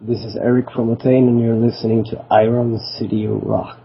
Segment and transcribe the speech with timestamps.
[0.00, 3.80] This is Eric from Attain, and you're listening to Iron City Rocks.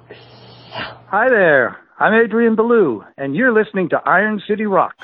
[0.71, 1.77] Hi there.
[1.97, 5.03] I'm Adrian Belew, and you're listening to Iron City Rocks.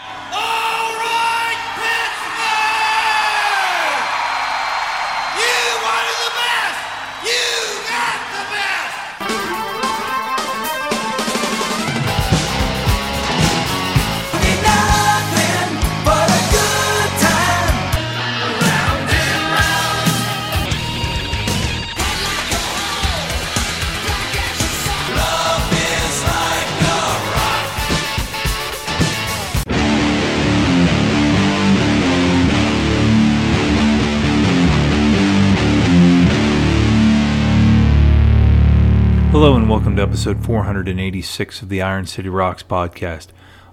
[40.19, 43.27] Episode 486 of the Iron City Rocks podcast.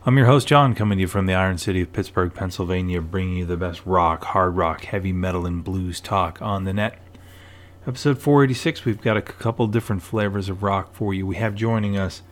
[0.05, 3.39] I'm your host John, coming to you from the Iron City of Pittsburgh, Pennsylvania, bringing
[3.39, 7.01] you the best rock, hard rock, heavy metal, and blues talk on the net.
[7.85, 11.27] Episode 486, we've got a couple different flavors of rock for you.
[11.27, 12.23] We have joining us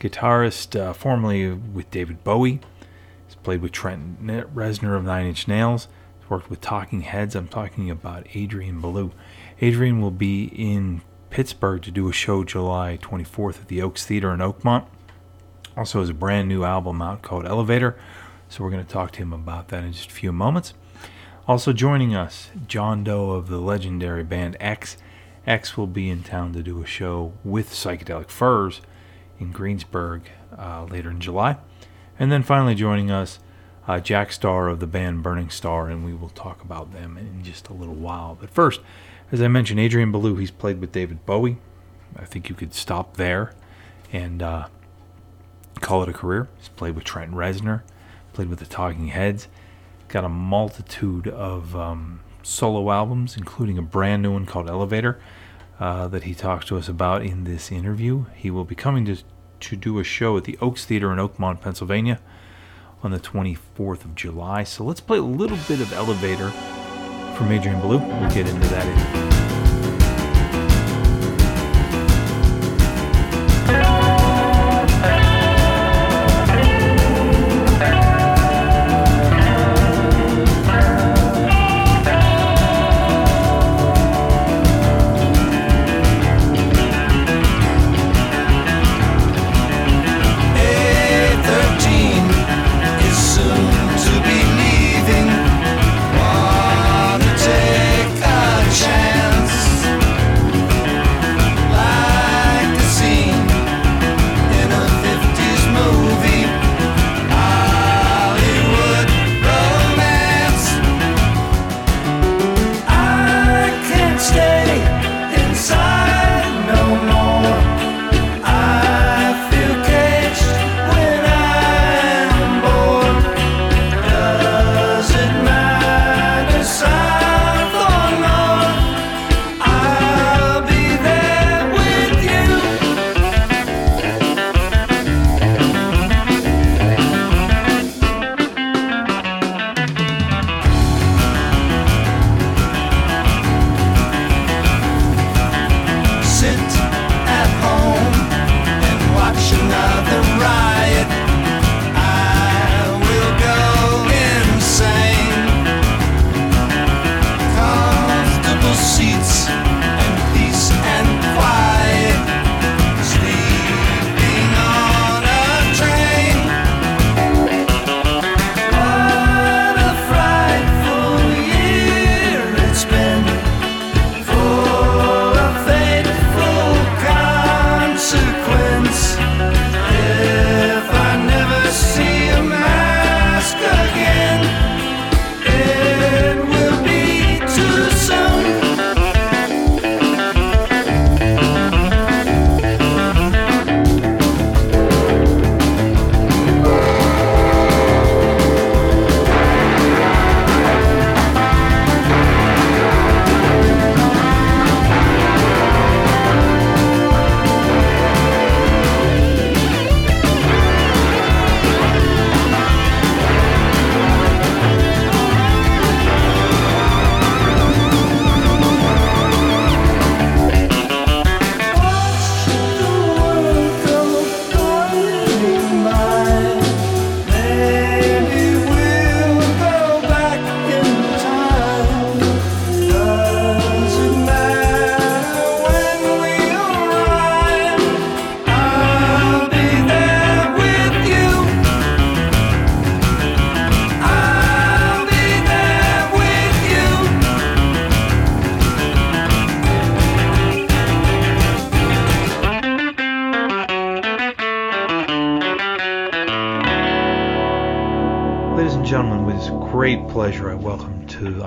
[0.00, 2.58] guitarist uh, formerly with David Bowie.
[3.28, 5.86] He's played with Trent Reznor of Nine Inch Nails.
[6.18, 7.36] He's worked with Talking Heads.
[7.36, 9.12] I'm talking about Adrian Belew.
[9.60, 14.32] Adrian will be in Pittsburgh to do a show July 24th at the Oaks Theater
[14.32, 14.86] in Oakmont.
[15.76, 17.96] Also has a brand new album out called Elevator.
[18.48, 20.74] So we're going to talk to him about that in just a few moments.
[21.48, 24.96] Also joining us, John Doe of the legendary band X.
[25.46, 28.80] X will be in town to do a show with Psychedelic Furs
[29.38, 30.22] in Greensburg
[30.56, 31.56] uh, later in July.
[32.18, 33.38] And then finally joining us,
[33.86, 37.44] uh, Jack Starr of the band Burning Star, and we will talk about them in
[37.44, 38.36] just a little while.
[38.40, 38.80] But first,
[39.32, 41.58] as I mentioned, Adrian Belew, he's played with David Bowie.
[42.16, 43.52] I think you could stop there
[44.12, 44.68] and uh,
[45.80, 46.48] call it a career.
[46.58, 47.82] He's played with Trent Reznor,
[48.32, 49.48] played with the Talking Heads,
[50.08, 55.18] got a multitude of um, solo albums, including a brand new one called Elevator
[55.80, 58.26] uh, that he talks to us about in this interview.
[58.34, 59.16] He will be coming to,
[59.60, 62.20] to do a show at the Oaks Theater in Oakmont, Pennsylvania
[63.02, 64.64] on the 24th of July.
[64.64, 66.52] So let's play a little bit of Elevator
[67.36, 67.98] from Adrian Belew.
[67.98, 69.45] We'll get into that interview.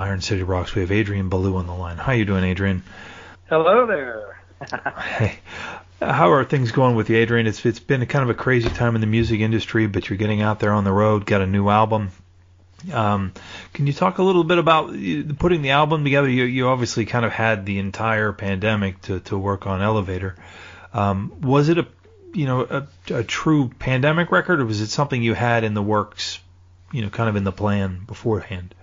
[0.09, 0.73] Iron City Rocks.
[0.73, 1.97] We have Adrian Belew on the line.
[1.97, 2.81] How you doing, Adrian?
[3.47, 4.41] Hello there.
[4.97, 5.37] hey,
[6.01, 7.45] how are things going with you, Adrian?
[7.45, 10.17] It's it's been a kind of a crazy time in the music industry, but you're
[10.17, 12.09] getting out there on the road, got a new album.
[12.91, 13.33] Um,
[13.73, 14.87] can you talk a little bit about
[15.37, 16.27] putting the album together?
[16.27, 20.35] You, you obviously kind of had the entire pandemic to, to work on Elevator.
[20.91, 21.85] Um, was it a
[22.33, 25.83] you know a, a true pandemic record, or was it something you had in the
[25.83, 26.39] works,
[26.91, 28.73] you know, kind of in the plan beforehand?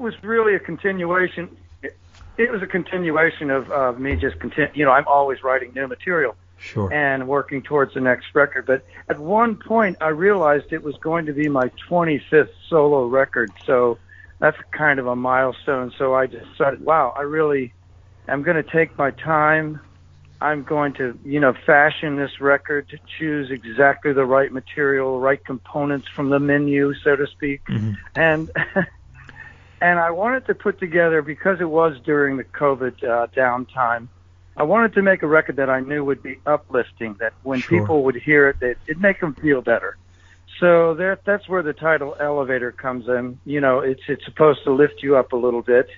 [0.00, 1.54] It was really a continuation.
[1.82, 1.94] It,
[2.38, 4.70] it was a continuation of, of me just continue.
[4.72, 6.90] You know, I'm always writing new material sure.
[6.90, 8.64] and working towards the next record.
[8.64, 13.50] But at one point, I realized it was going to be my 25th solo record.
[13.66, 13.98] So
[14.38, 15.92] that's kind of a milestone.
[15.98, 17.74] So I decided, wow, I really
[18.26, 19.80] am going to take my time.
[20.40, 25.44] I'm going to, you know, fashion this record to choose exactly the right material, right
[25.44, 27.62] components from the menu, so to speak.
[27.66, 27.92] Mm-hmm.
[28.14, 28.50] And
[29.80, 34.08] and I wanted to put together because it was during the COVID uh, downtime
[34.60, 37.80] I wanted to make a record that I knew would be uplifting, that when Sure.
[37.80, 39.96] people would hear it, it, it'd make them feel better.
[40.58, 43.38] So that that's where the title Elevator comes in.
[43.46, 45.88] You know, it's it's supposed to lift you up a little bit.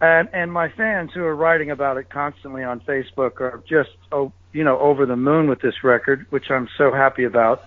[0.00, 4.32] And and my fans who are writing about it constantly on Facebook are just oh,
[4.52, 7.64] you know, over the moon with this record, which I'm so happy about.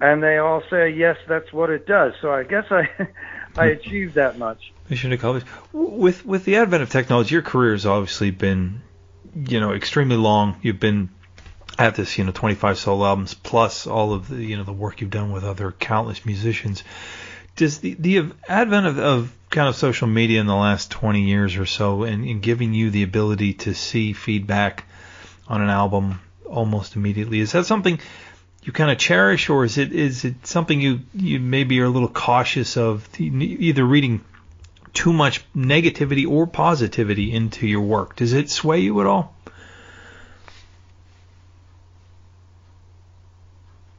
[0.00, 2.88] And they all say, "Yes, that's what it does." So I guess I
[3.58, 4.72] I achieved that much.
[4.88, 5.46] Mission accomplished.
[5.72, 8.82] With with the advent of technology, your career has obviously been,
[9.34, 10.56] you know, extremely long.
[10.62, 11.10] You've been
[11.78, 15.00] at this, you know, 25 solo albums plus all of the, you know, the work
[15.00, 16.82] you've done with other countless musicians.
[17.56, 21.56] Does the the advent of, of kind of social media in the last 20 years
[21.56, 24.84] or so, and, and giving you the ability to see feedback
[25.46, 27.98] on an album almost immediately, is that something
[28.62, 31.90] you kind of cherish, or is it is it something you you maybe are a
[31.90, 34.24] little cautious of, either reading
[34.92, 38.16] too much negativity or positivity into your work?
[38.16, 39.34] Does it sway you at all?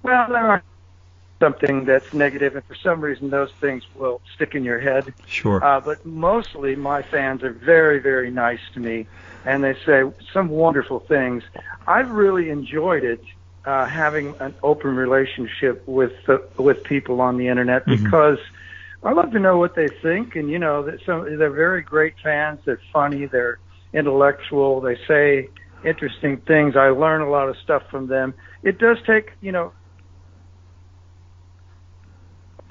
[0.04, 0.64] Well, there are
[1.40, 5.14] something that's negative, and for some reason, those things will stick in your head.
[5.26, 5.64] Sure.
[5.64, 9.08] Uh, but mostly, my fans are very, very nice to me,
[9.46, 10.04] and they say
[10.34, 11.44] some wonderful things.
[11.88, 13.24] I've really enjoyed it
[13.66, 18.04] uh, having an open relationship with uh, with people on the internet Mhm.
[18.04, 18.40] because
[19.04, 22.16] I love to know what they think, and you know that some they're very great
[22.24, 22.60] fans.
[22.66, 23.26] They're funny.
[23.26, 23.60] They're
[23.94, 24.82] intellectual.
[24.82, 25.50] They say
[25.84, 26.76] interesting things.
[26.76, 28.34] I learn a lot of stuff from them.
[28.64, 29.74] It does take you know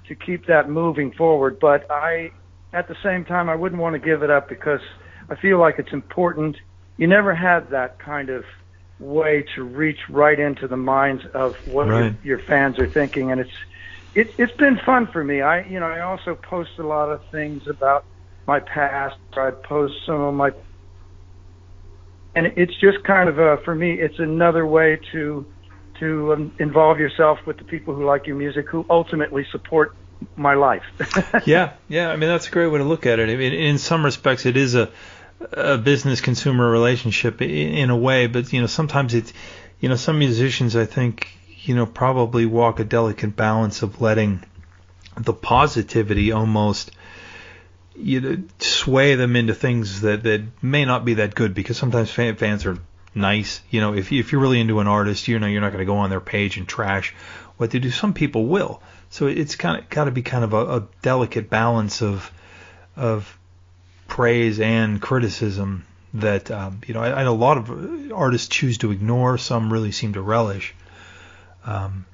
[0.07, 1.59] to keep that moving forward.
[1.61, 2.33] But I,
[2.73, 4.81] at the same time, I wouldn't want to give it up because
[5.29, 6.57] I feel like it's important.
[6.97, 8.45] You never had that kind of
[8.99, 12.15] way to reach right into the minds of what Right.
[12.25, 13.51] your, your fans are thinking, and it's
[14.15, 15.41] it, it's been fun for me.
[15.43, 18.05] I you know I also post a lot of things about
[18.47, 19.17] my past.
[19.35, 20.51] I post some of my,
[22.35, 23.93] and it's just kind of a for me.
[23.93, 25.47] It's another way to
[26.01, 29.93] to um, involve yourself with the people who like your music, who ultimately support
[30.37, 30.83] my life.
[31.47, 32.11] yeah, yeah.
[32.11, 33.29] I mean, that's a great way to look at it.
[33.29, 34.91] I mean, in some respects, it is a
[35.53, 39.33] a business consumer relationship in, a way, but you know, sometimes it's
[39.81, 41.29] you know, some musicians I think
[41.63, 44.43] you know probably walk a delicate balance of letting
[45.17, 46.93] the positivity almost
[47.97, 52.11] you know sway them into things that that may not be that good because sometimes
[52.11, 52.79] fan, fans are
[53.15, 53.61] nice.
[53.71, 55.93] You know, if if you're really into an artist, you know you're not going to
[55.93, 57.15] go on their page and trash
[57.57, 57.91] what they do.
[57.91, 58.83] Some people will.
[59.11, 62.31] So it's kind of got to be kind of a, a delicate balance of
[62.97, 63.39] of
[64.19, 68.79] praise and criticism that um, you know I, I know a lot of artists choose
[68.79, 69.39] to ignore.
[69.39, 70.75] Some really seem to relish.
[71.65, 72.05] Um,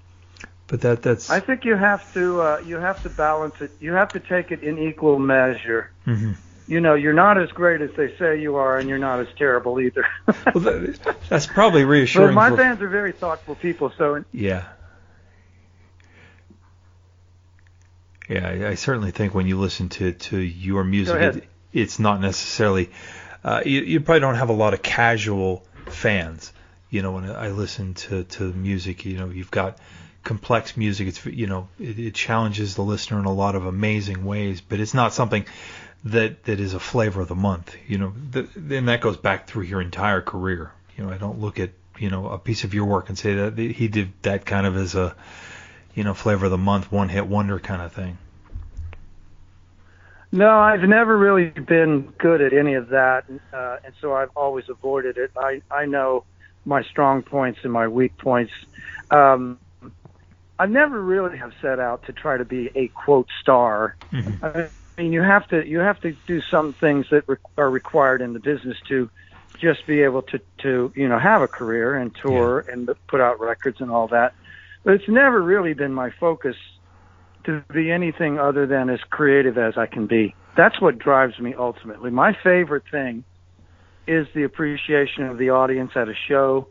[0.66, 3.70] but that that's I think you have to uh, you have to balance it.
[3.80, 5.90] You have to take it in equal measure.
[6.06, 6.36] mhm.
[6.66, 9.28] You know, you're not as great as they say you are, and you're not as
[9.38, 10.06] terrible either.
[10.26, 12.34] well, that, that's probably but reassuring.
[12.34, 14.64] my for, fans are very thoughtful people, so Yeah.
[18.28, 21.36] Yeah, I, I certainly think when you listen to, to your music, ahead.
[21.36, 22.90] it, it's not necessarily.
[23.42, 26.52] Uh, you, you probably don't have a lot of casual fans.
[26.88, 29.78] You know, when I listen to, to music, you know, you've got
[30.22, 31.08] complex music.
[31.08, 34.80] It's you know, it, it challenges the listener in a lot of amazing ways, but
[34.80, 35.44] it's not something
[36.04, 37.76] that that is a flavor of the month.
[37.86, 40.72] You know, th- and that goes back through your entire career.
[40.96, 43.34] You know, I don't look at you know a piece of your work and say
[43.34, 45.14] that he did that kind of as a
[45.94, 48.18] you know flavor of the month, one hit wonder kind of thing.
[50.34, 53.22] No, I've never really been good at any of that,
[53.52, 55.30] uh, and so I've always avoided it.
[55.36, 56.24] I I know
[56.64, 58.52] my strong points and my weak points.
[59.12, 59.60] Um,
[60.58, 63.94] I never really have set out to try to be a quote star.
[64.12, 64.70] Mhm.
[64.96, 68.20] I mean, you have to you have to do some things that re- are required
[68.20, 69.08] in the business to
[69.60, 73.38] just be able to to you know have a career and tour and put out
[73.38, 74.34] records and all that.
[74.82, 76.56] But it's never really been my focus
[77.44, 80.34] to be anything other than as creative as I can be.
[80.56, 82.10] That's what drives me ultimately.
[82.10, 83.24] My favorite thing
[84.06, 86.68] is the appreciation of the audience at a show,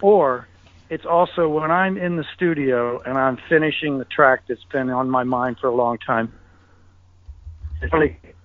[0.00, 0.46] or
[0.90, 5.08] it's also when I'm in the studio and I'm finishing the track that's been on
[5.08, 6.32] my mind for a long time.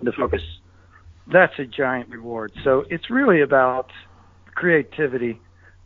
[0.02, 0.42] The focus.
[1.32, 2.52] That's a giant reward.
[2.64, 3.92] So it's really about
[4.56, 5.40] creativity.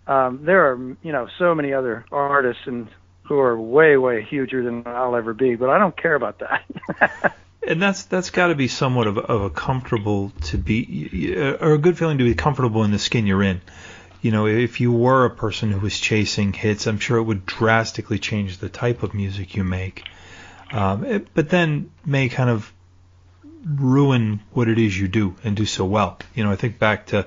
[0.08, 2.88] Um, there are, you know, so many other artists and
[3.24, 7.36] who are way, way huger than I'll ever be, but I don't care about that.
[7.66, 11.78] And that's that's got to be somewhat of of a comfortable to be or a
[11.78, 13.62] good feeling to be comfortable in the skin you're in.
[14.22, 17.46] You know, if you were a person who was chasing hits, I'm sure it would
[17.46, 20.04] drastically change the type of music you make.
[20.72, 22.72] Um, it, but then may kind of
[23.66, 26.20] ruin what it is you do and do so well.
[26.36, 27.20] You know, I think back to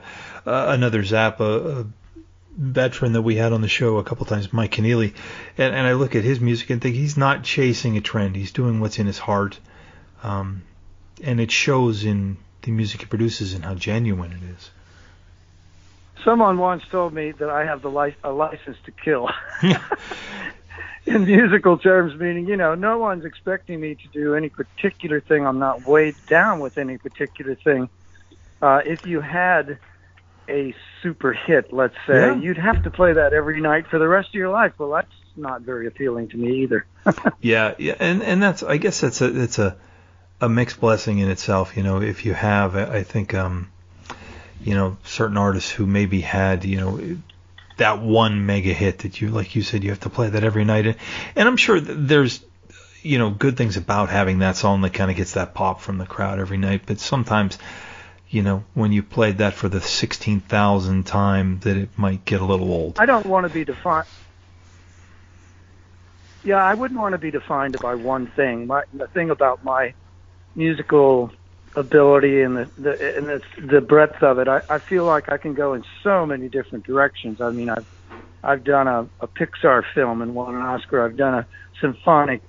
[0.46, 1.90] uh, another Zappa.
[2.56, 5.14] Veteran that we had on the show a couple times, Mike Keneally,
[5.58, 8.34] and, and I look at his music and think he's not chasing a trend.
[8.34, 9.58] He's doing what's in his heart
[10.22, 10.62] um,
[11.22, 14.70] and it shows in the music he produces and how genuine it is.
[16.24, 19.30] Someone once told me that I have the li- a license to kill.
[21.06, 25.46] in musical terms, meaning, you know, no one's expecting me to do any particular thing.
[25.46, 27.88] I'm not weighed down with any particular thing.
[28.60, 29.78] Uh, if you had
[30.48, 32.36] a super hit, let's say, Yeah.
[32.36, 34.72] you'd have to play that every night for the rest of your life.
[34.78, 36.86] Well, that's not very appealing to me either.
[37.40, 39.76] Yeah, yeah, and and that's I guess that's a it's a
[40.40, 41.76] a mixed blessing in itself.
[41.76, 43.70] You know, if you have, I I think, um,
[44.64, 47.00] you know, certain artists who maybe had, you know,
[47.76, 50.64] that one mega hit that you, like you said, you have to play that every
[50.64, 50.96] night, and,
[51.36, 52.42] and I'm sure there's,
[53.02, 55.98] you know, good things about having that song that kind of gets that pop from
[55.98, 57.58] the crowd every night, but sometimes.
[58.28, 62.44] You know, when you played that for the 16,000th time, that it might get a
[62.44, 62.98] little old.
[62.98, 64.06] I don't want to be defined.
[66.44, 68.66] Yeah, I wouldn't want to be defined by one thing.
[68.66, 69.94] My, the thing about my
[70.54, 71.30] musical
[71.76, 73.40] ability and the the and the,
[73.74, 76.86] the breadth of it, I, I feel like I can go in so many different
[76.86, 77.40] directions.
[77.40, 77.86] I mean, I've
[78.42, 81.04] I've done a, a Pixar film and won an Oscar.
[81.04, 81.46] I've done a
[81.80, 82.42] symphonic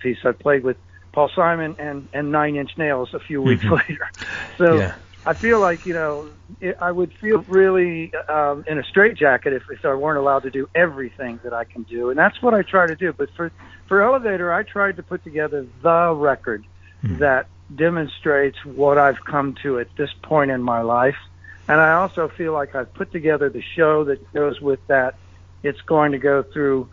[0.00, 0.18] piece.
[0.24, 0.76] I played with
[1.16, 3.72] Paul Simon and and Nine Inch Nails a few weeks Mhm.
[3.72, 4.06] later.
[4.58, 4.94] So Yeah.
[5.24, 6.30] I feel like you know
[6.60, 10.50] it, I would feel really um, in a straitjacket if, if I weren't allowed to
[10.50, 13.12] do everything that I can do, and that's what I try to do.
[13.16, 13.50] But for
[13.88, 16.66] for Elevator, I tried to put together the record
[17.00, 17.18] Hmm.
[17.18, 21.20] that demonstrates what I've come to at this point in my life,
[21.68, 25.14] and I also feel like I've put together the show that goes with that.
[25.62, 26.88] It's going to go through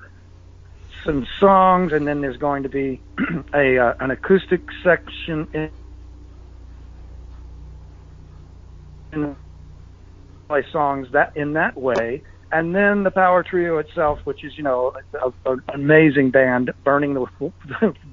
[1.05, 3.03] some songs, and then there's going to be
[3.53, 5.69] a uh, an acoustic section in
[10.49, 12.23] play songs that in that way.
[12.51, 14.93] And then the Power Trio itself, which is you know
[15.45, 17.25] an amazing band, burning the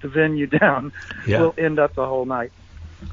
[0.03, 0.93] the venue down,
[1.27, 1.41] Yeah.
[1.41, 2.53] will end up the whole night.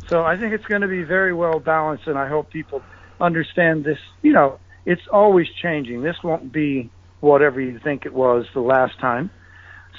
[0.09, 2.81] So I think it's going to be very well balanced, and I hope people
[3.19, 3.97] understand this.
[4.21, 6.01] You know, it's always changing.
[6.01, 9.31] This won't be whatever you think it was the last time.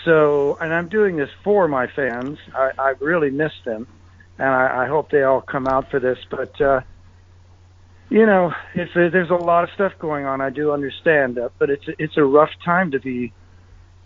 [0.09, 2.39] So, and I'm doing this for my fans.
[2.55, 3.87] I, I really miss them,
[4.39, 6.17] and I, I hope they all come out for this.
[6.31, 6.81] But uh,
[8.09, 10.41] you know, it's a, there's a lot of stuff going on.
[10.41, 13.35] I do understand that, but it's it's a rough time to be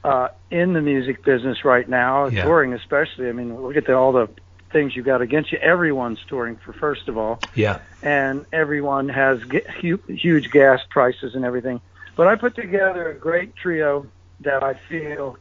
[0.02, 2.42] uh, in the music business right now, Yeah.
[2.42, 3.28] touring especially.
[3.28, 4.28] I mean, look at the, all the
[4.73, 5.59] things you got against you.
[5.59, 7.78] Everyone's touring for first of all, Yeah.
[8.02, 11.80] and everyone has g- hu- huge gas prices and everything.
[12.16, 14.09] But I put together a great trio
[14.40, 15.37] that I feel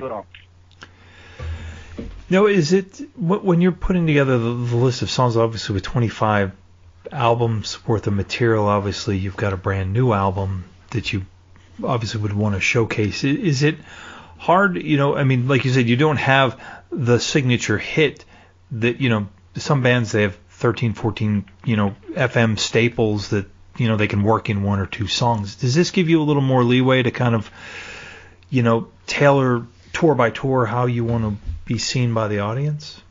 [0.00, 0.24] good on.
[2.28, 5.36] No, is it when you're putting together the, the list of songs?
[5.36, 6.52] Obviously, with 25
[7.10, 11.26] albums worth of material, obviously you've got a brand new album that you
[11.82, 13.24] obviously would want to showcase.
[13.24, 13.76] Is it
[14.38, 14.80] hard?
[14.80, 18.24] You know, I mean, like you said, you don't have the signature hit
[18.72, 19.26] that you know.
[19.56, 24.22] Some bands they have 13, 14, you know, FM staples that you know they can
[24.22, 25.56] work in one or two songs.
[25.56, 27.50] Does this give you a little more leeway to kind of,
[28.48, 33.02] you know, tailor tour by tour how you want to be seen by the audience?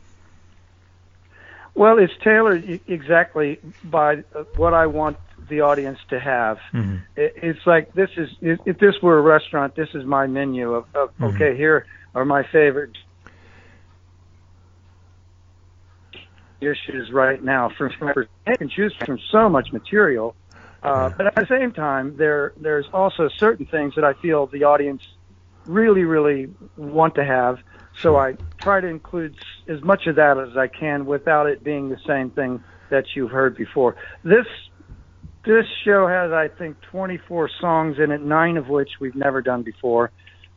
[1.74, 5.16] Well, it's tailored exactly by uh, what I want
[5.48, 6.58] the audience to have.
[6.74, 6.96] Mm-hmm.
[7.16, 11.10] It's like this is if this were a restaurant, this is my menu of, of
[11.18, 11.34] Mhm.
[11.34, 12.96] okay, here are my favorite
[16.60, 17.90] dishes right now from
[18.46, 20.34] I can choose from so much material.
[20.82, 21.14] Uh, Yeah.
[21.16, 25.02] but at the same time, there there's also certain things that I feel the audience
[25.66, 27.58] really, really want to have.
[28.02, 29.36] So I try to include
[29.68, 33.30] as much of that as I can without it being the same thing that you've
[33.30, 33.96] heard before.
[34.24, 34.46] This
[35.44, 39.62] this show has, I think, 24 songs in it, nine of which we've never done
[39.62, 40.12] before,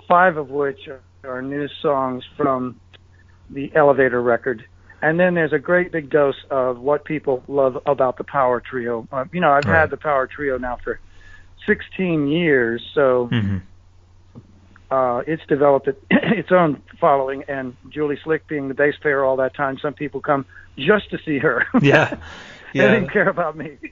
[0.10, 0.80] five of which
[1.24, 2.82] are, new songs from
[3.50, 4.66] the Elevator record.
[5.02, 9.08] And then there's a great big dose of what people love about the Power Trio.
[9.12, 9.82] Uh, you know, I've Right.
[9.82, 11.00] had the Power Trio now for
[11.66, 13.58] 16 years, so hmm
[14.94, 17.44] uh, it's developed it, its own following.
[17.48, 20.46] And Julie Slick being the bass player all that time, some people come
[20.78, 21.66] just to see her.
[21.82, 22.10] Yeah.
[22.74, 22.92] they Yeah.
[22.94, 23.78] didn't care about me.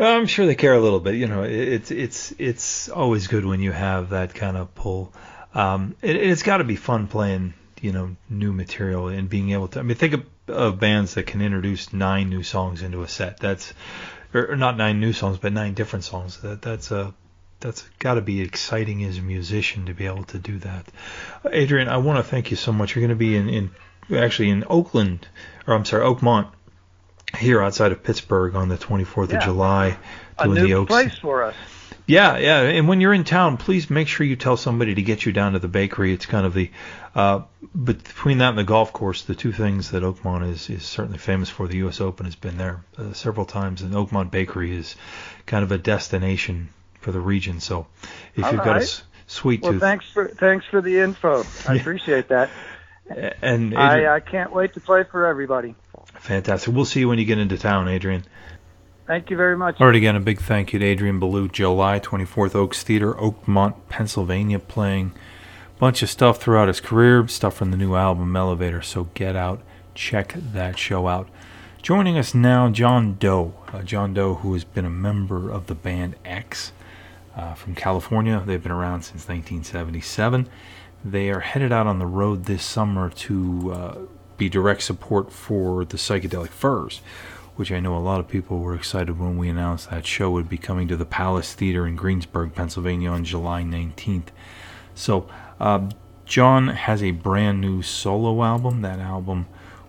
[0.00, 1.16] Well, I'm sure they care a little bit.
[1.16, 5.12] You know, it- it's it's it's always good when you have that kind of pull.
[5.54, 9.66] Um, it, it's got to be fun playing, you know, new material and being able
[9.68, 9.80] to.
[9.80, 13.40] I mean, think of, of bands that can introduce nine new songs into a set.
[13.40, 13.72] That's
[14.32, 16.40] or, or not nine new songs, but nine different songs.
[16.42, 17.12] That that's a
[17.60, 20.86] that's got to be exciting as a musician to be able to do that.
[21.50, 22.94] Adrian, I want to thank you so much.
[22.94, 23.70] You're going to be in, in
[24.16, 25.26] actually in Oakland,
[25.66, 26.48] or I'm sorry, Oakmont,
[27.36, 29.38] here outside of Pittsburgh on the 24th Yeah.
[29.38, 29.98] of July,
[30.38, 30.88] a doing the new Oaks.
[30.88, 31.54] place for us.
[32.06, 32.60] Yeah, yeah.
[32.62, 35.52] And when you're in town, please make sure you tell somebody to get you down
[35.52, 36.14] to the bakery.
[36.14, 36.70] It's kind of the,
[37.14, 37.42] uh,
[37.84, 41.50] between that and the golf course, the two things that Oakmont is is certainly famous
[41.50, 41.68] for.
[41.68, 42.00] The U.S.
[42.00, 44.96] Open has been there uh, several times, and Oakmont Bakery is
[45.44, 47.60] kind of a destination for the region.
[47.60, 47.86] So
[48.34, 48.82] if All you've got a right.
[48.82, 51.44] s- sweet Well, tooth, thanks for thanks for the info.
[51.66, 51.80] I Yeah.
[51.80, 52.50] appreciate that.
[53.42, 55.74] and I, Adrian, I can't wait to play for everybody.
[56.14, 56.74] fantastic.
[56.74, 58.24] We'll see you when you get into town, Adrian.
[59.06, 59.80] Thank you very much.
[59.80, 63.74] All right, again, a big thank you to Adrian Belew, July 24th, Oaks Theater, Oakmont,
[63.88, 65.12] Pennsylvania, playing
[65.74, 68.82] a bunch of stuff throughout his career, stuff from the new album Elevator.
[68.82, 69.62] So get out,
[69.94, 71.26] check that show out.
[71.80, 73.54] Joining us now, John Doe.
[73.72, 76.72] Uh, John Doe, who has been a member of the band X
[77.38, 78.42] uh, from California.
[78.44, 80.48] They've been around since 1977.
[81.04, 83.98] They are headed out on the road this summer to uh,
[84.36, 87.00] be direct support for the Psychedelic Furs,
[87.54, 90.48] which I know a lot of people were excited when we announced that show would
[90.48, 94.28] be coming to the Palace Theater in Greensburg, Pennsylvania on July 19th.
[94.94, 95.28] So,
[95.60, 95.90] um,
[96.26, 98.82] John has a brand new solo album.
[98.82, 99.46] That album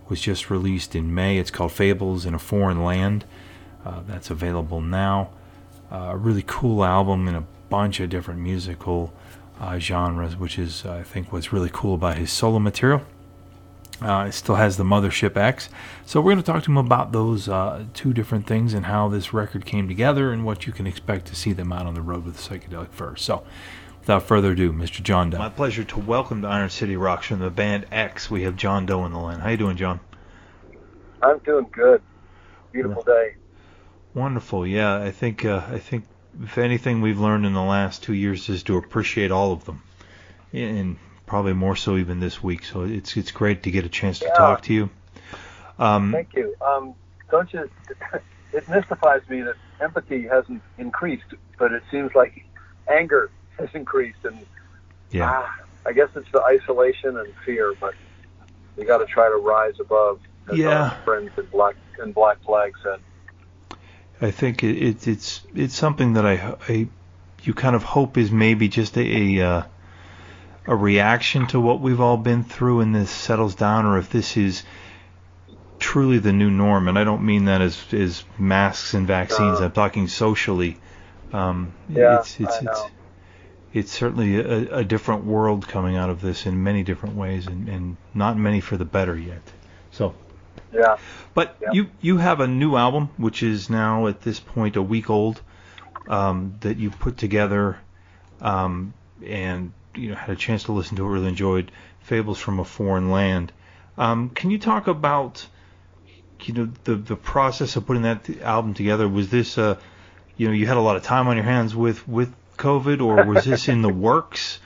[0.07, 1.38] was just released in May.
[1.38, 3.25] It's called Fables in a Foreign Land.
[3.83, 5.31] Uh, that's available now.
[5.91, 9.13] Uh, a really cool album in a bunch of different musical
[9.60, 13.02] uh, genres, which is, I think, what's really cool about his solo material.
[14.02, 15.67] Uh, it still has the Mothership X.
[16.06, 19.10] So we're going to talk to him about those uh, two different things and how
[19.10, 22.02] this record came together and what you can expect to see them out on the
[22.02, 23.21] road with the Psychedelic Furs.
[23.21, 23.43] So
[23.99, 25.04] without further ado, Mr.
[25.04, 25.38] John Doe.
[25.38, 28.32] My pleasure to welcome to Iron City Rocks from the band X.
[28.32, 29.39] We have John Doe in the line.
[29.39, 29.99] How you doing, John?
[31.21, 32.02] I'm doing good.
[32.71, 33.36] Beautiful day.
[34.19, 34.67] Wonderful.
[34.67, 36.03] Yeah, I think uh, I think
[36.43, 39.82] if anything we've learned in the last two years is to appreciate all of them,
[40.51, 42.65] and probably more so even this week.
[42.65, 44.34] So it's it's great to get a chance to Yeah.
[44.34, 44.89] talk to you.
[45.77, 46.53] Um, Thank you.
[46.60, 46.95] Um,
[47.32, 47.69] don't you?
[48.51, 52.34] It mystifies me that empathy hasn't increased, but it seems like
[52.91, 54.45] anger has increased, and
[55.12, 55.29] yeah.
[55.32, 55.49] ah,
[55.86, 57.73] I guess it's the isolation and fear.
[57.79, 57.93] But
[58.75, 60.19] we got to try to rise above.
[60.51, 60.82] As Yeah.
[60.82, 62.99] our friends in black in Black Flag said.
[64.21, 66.88] I think it, it, it's it's something that I, I
[67.43, 69.01] you kind of hope is maybe just a
[69.39, 69.63] a, uh,
[70.67, 74.36] a reaction to what we've all been through and this settles down, or if this
[74.36, 74.63] is
[75.79, 76.88] truly the new norm.
[76.89, 79.60] And I don't mean that as as masks and vaccines.
[79.60, 79.65] No.
[79.65, 80.77] I'm talking socially.
[81.32, 82.82] Um, Yeah, it's it's it's
[83.71, 87.69] it's certainly a, a different world coming out of this in many different ways, and,
[87.69, 89.43] and not many for the better yet.
[89.91, 90.13] So.
[90.73, 90.97] Yeah.
[91.34, 91.73] But Yep.
[91.73, 95.41] you you have a new album, which is now at this point a week old,
[96.08, 97.77] um, that you put together,
[98.41, 98.93] um,
[99.25, 101.10] and you know had a chance to listen to it.
[101.10, 103.51] Really enjoyed Fables from a Foreign Land.
[103.97, 105.45] Um, can you talk about
[106.41, 109.08] you know the the process of putting that album together?
[109.08, 109.77] Was this uh,
[110.38, 113.25] you know you had a lot of time on your hands with with COVID, or
[113.25, 114.60] was this in the works?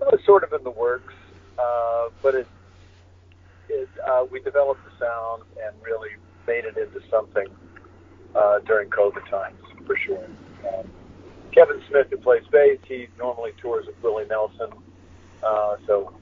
[0.00, 1.14] It was sort of in the works,
[1.58, 2.46] uh, but it,
[3.70, 6.10] it uh, we developed the sound and really
[6.46, 7.46] made it into something
[8.34, 10.24] uh, during COVID times for sure.
[10.68, 10.90] Um,
[11.52, 14.70] Kevin Smith, who plays bass, he normally tours with Willie Nelson,
[15.42, 16.12] uh, so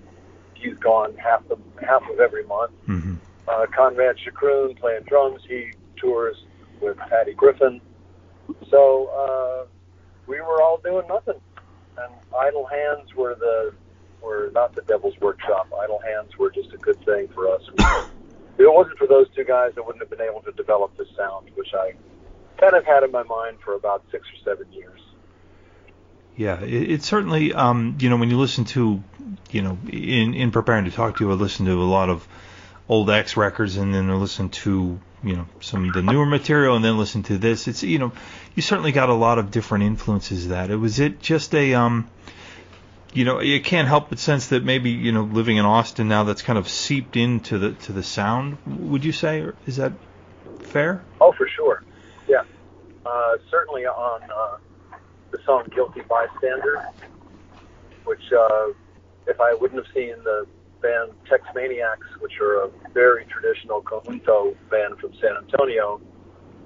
[0.54, 2.72] he's gone half the half of every month.
[2.86, 3.14] hmm
[3.46, 6.36] Uh, Conrad Choucroun playing drums, he tours
[6.80, 7.80] with Patty Griffin.
[8.70, 9.66] So uh,
[10.26, 11.40] we were all doing nothing,
[11.98, 13.72] and idle hands were the
[14.22, 15.68] were not the devil's workshop.
[15.78, 17.62] Idle hands were just a good thing for us.
[17.78, 21.08] if it wasn't for those two guys, I wouldn't have been able to develop this
[21.16, 21.92] sound, which I
[22.60, 25.00] kind of had in my mind for about six or seven years.
[26.36, 26.60] yeah.
[26.62, 29.02] It, it certainly, um, you know, when you listen to,
[29.50, 32.26] you know, in in preparing to talk to you, I listen to a lot of
[32.88, 36.74] old X records, and then I listen to, you know, some of the newer material,
[36.76, 37.68] and then listen to this.
[37.68, 38.12] It's, you know,
[38.54, 40.48] you certainly got a lot of different influences.
[40.48, 42.08] That it was it just a, um,
[43.12, 46.24] you know, you can't help but sense that maybe, you know, living in Austin now,
[46.24, 48.58] that's kind of seeped into the to the sound.
[48.66, 49.92] Would you say, or is that
[50.60, 51.04] fair?
[51.20, 51.82] Oh, for sure.
[52.28, 52.42] Yeah.
[53.06, 54.58] Uh, certainly on uh,
[55.30, 56.86] the song Guilty Bystander,
[58.04, 58.66] which uh,
[59.26, 60.46] if I wouldn't have seen the
[60.82, 66.00] band Tex Maniacs, which are a very traditional conjunto band from San Antonio,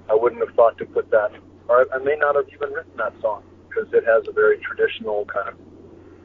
[0.09, 1.31] I wouldn't have thought to put that,
[1.69, 5.25] or I may not have even written that song because it has a very traditional
[5.25, 5.55] kind of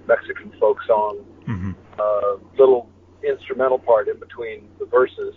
[0.09, 1.73] Mexican folk song, Mm-hmm.
[1.99, 2.91] uh, little
[3.27, 5.35] instrumental part in between the verses.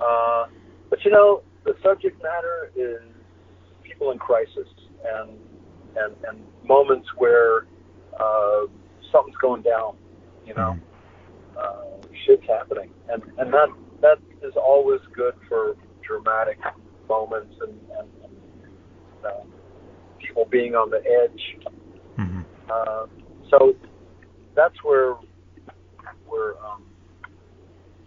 [0.00, 0.46] Uh,
[0.90, 3.00] but you know, the subject matter is
[3.84, 4.66] people in crisis
[5.04, 5.30] and
[5.96, 7.66] and and moments where
[8.18, 8.62] uh,
[9.12, 9.96] something's going down.
[10.44, 10.78] You know,
[11.56, 11.84] uh,
[12.26, 13.68] shit's happening, and and that
[14.00, 16.58] that is always good for dramatic
[17.08, 18.36] moments and, and, and
[19.24, 19.44] uh,
[20.18, 21.56] people being on the edge.
[22.18, 22.40] Mm-hmm.
[22.68, 23.06] Uh,
[23.52, 23.76] so
[24.54, 25.16] that's where
[26.26, 26.82] we're um,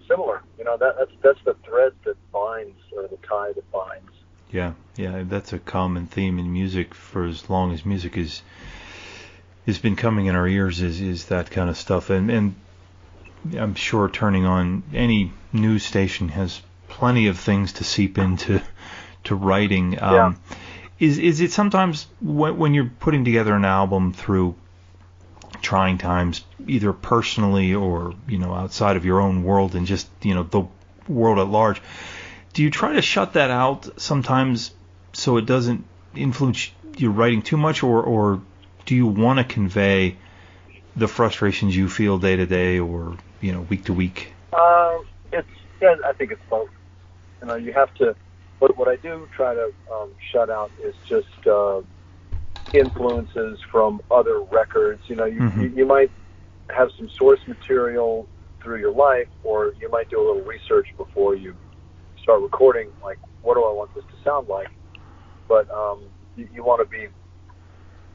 [0.08, 0.42] similar.
[0.58, 4.12] You know, that, that's that's the thread that binds, or the tie that binds.
[4.52, 8.42] Yeah, yeah, that's a common theme in music for as long as music is
[9.66, 12.56] has been coming in our ears is is that kind of stuff and and
[13.58, 18.62] I'm sure turning on any news station has plenty of things to seep into
[19.26, 20.02] to writing.
[20.02, 20.40] Um,
[20.98, 24.56] Is is it sometimes when, when you're putting together an album through
[25.66, 30.36] trying times, either personally or you know outside of your own world and just you
[30.36, 30.64] know the
[31.08, 31.82] world at large,
[32.54, 34.72] do you try to shut that out sometimes
[35.14, 38.42] so it doesn't influence your writing too much, or or
[38.86, 40.16] do you want to convey
[40.96, 44.34] the frustrations you feel day to day or you know week to week?
[44.54, 45.00] Uh,
[45.34, 45.48] it's
[45.82, 46.70] yeah, I think it's both.
[47.42, 48.16] You know, you have to.
[48.60, 51.82] What what I do try to um, shut out is just uh,
[52.74, 55.02] influences from other records.
[55.08, 55.62] You know, you, Mhm.
[55.62, 56.12] you you might
[56.70, 58.28] have some source material
[58.62, 61.56] through your life, or you might do a little research before you
[62.22, 62.92] start recording.
[63.04, 64.70] Like, what do I want this to sound like?
[65.48, 66.02] But um,
[66.36, 67.08] you, you want to be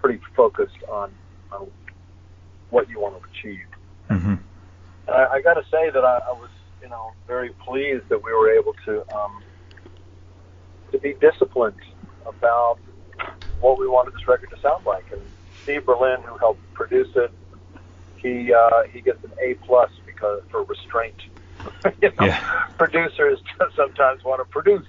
[0.00, 1.12] pretty focused on,
[1.52, 1.70] on
[2.70, 3.66] what you want to achieve.
[4.08, 4.34] Mm-hmm.
[5.06, 6.50] And I, I got to say that I, I was,
[6.82, 9.42] you know, very pleased that we were able to um,
[10.90, 11.76] to be disciplined
[12.26, 12.78] about
[13.61, 15.07] what we wanted this record to sound like.
[15.12, 15.20] And
[15.62, 17.31] Steve Berlin, who helped produce it,
[18.16, 21.16] he uh, he gets an A plus because for restraint.
[22.03, 22.40] you know, Yeah.
[22.79, 23.38] producers
[23.77, 24.87] sometimes want to produce,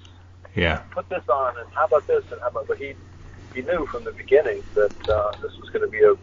[0.54, 0.80] Yeah.
[0.90, 2.68] put this on, and how about this, and how about.
[2.68, 2.94] But he
[3.54, 6.14] he knew from the beginning that uh, this was going to be a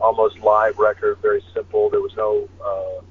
[0.00, 1.90] almost live record, very simple.
[1.90, 3.02] There was no uh,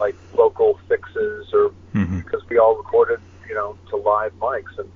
[0.00, 2.20] like vocal fixes or Mm-hmm.
[2.20, 4.78] because we all recorded, you know, to live mics.
[4.78, 4.88] And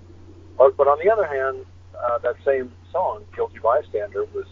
[0.57, 1.67] but, but on the other hand,
[2.05, 4.47] uh, that same song, "Guilty Bystander," was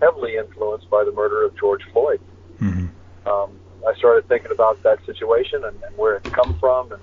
[0.00, 2.20] heavily influenced by the murder of George Floyd.
[2.60, 3.28] Mm-hmm.
[3.28, 3.50] Um,
[3.86, 7.02] I started thinking about that situation and, and where it come from, and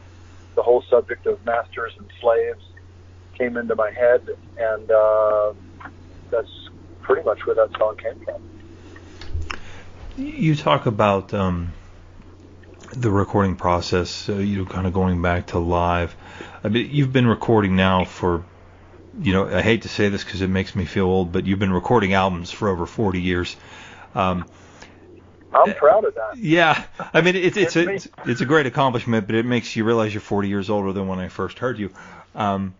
[0.55, 2.63] the whole subject of masters and slaves
[3.37, 5.53] came into my head, and uh,
[6.29, 6.69] that's
[7.01, 8.41] pretty much where that song came from.
[10.15, 11.73] You talk about um,
[12.91, 16.15] the recording process, uh, you know, kind of going back to live.
[16.63, 18.45] I mean, you've been recording now for,
[19.19, 21.59] you know, I hate to say this because it makes me feel old, but you've
[21.59, 23.55] been recording albums for over 40 years.
[24.15, 24.45] Um,
[25.53, 26.37] I'm proud of that.
[26.37, 29.83] yeah, I mean, it's it's a, It's it's, a great accomplishment, but it makes you
[29.83, 31.91] realize you're 40 years older than when I first heard you.
[32.33, 32.73] Um,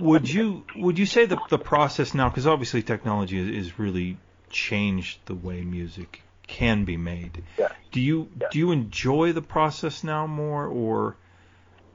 [0.00, 4.16] would you would you say the the process now, because obviously technology has, really
[4.50, 7.42] changed the way music can be made.
[7.58, 7.68] Yeah.
[7.90, 8.48] Do you Yeah.
[8.50, 11.16] do you enjoy the process now more, or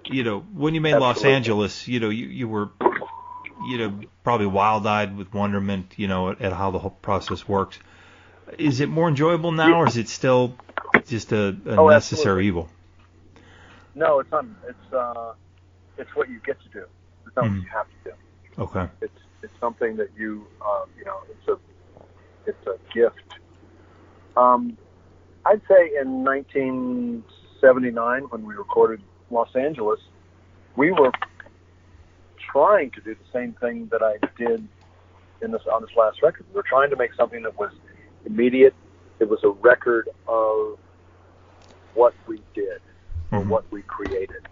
[0.06, 2.70] you know, when you made Los Angeles, you know, you you were
[3.66, 7.48] you know probably wild eyed with wonderment, you know, at, at how the whole process
[7.48, 7.78] works.
[8.58, 10.56] Is it more enjoyable now, or is it still
[11.08, 12.48] just a, a Oh, necessary absolutely.
[12.48, 12.70] evil?
[13.96, 14.46] No, it's not.
[14.68, 15.34] It's uh,
[15.98, 16.86] it's what you get to do.
[17.28, 17.56] It's not Mhm.
[17.58, 18.12] what you have to do.
[18.64, 18.88] Okay.
[19.02, 21.58] It's it's something that you uh, you know it's a
[22.50, 23.36] it's a gift.
[24.36, 24.78] Um,
[25.46, 30.00] I'd say in 1979 when we recorded Los Angeles,
[30.76, 31.12] we were
[32.52, 34.68] trying to do the same thing that I did
[35.42, 36.46] in this on this last record.
[36.50, 37.72] We were trying to make something that was
[38.26, 38.74] immediate.
[39.20, 40.78] It was a record of
[41.94, 42.82] what we did
[43.32, 43.48] or Mhm.
[43.48, 44.48] what we created.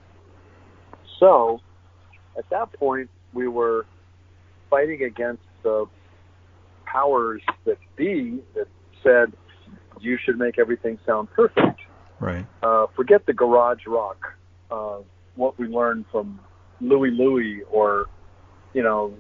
[1.20, 1.62] So,
[2.38, 3.86] at that point, we were
[4.70, 5.86] fighting against the
[6.86, 8.68] powers that be that
[9.04, 9.34] said
[10.00, 11.82] you should make everything sound perfect.
[12.20, 12.46] Right.
[12.62, 14.34] Uh, forget the garage rock,
[14.70, 15.00] uh,
[15.36, 16.40] what we learned from
[16.82, 18.08] Louie Louie or,
[18.74, 19.14] you know,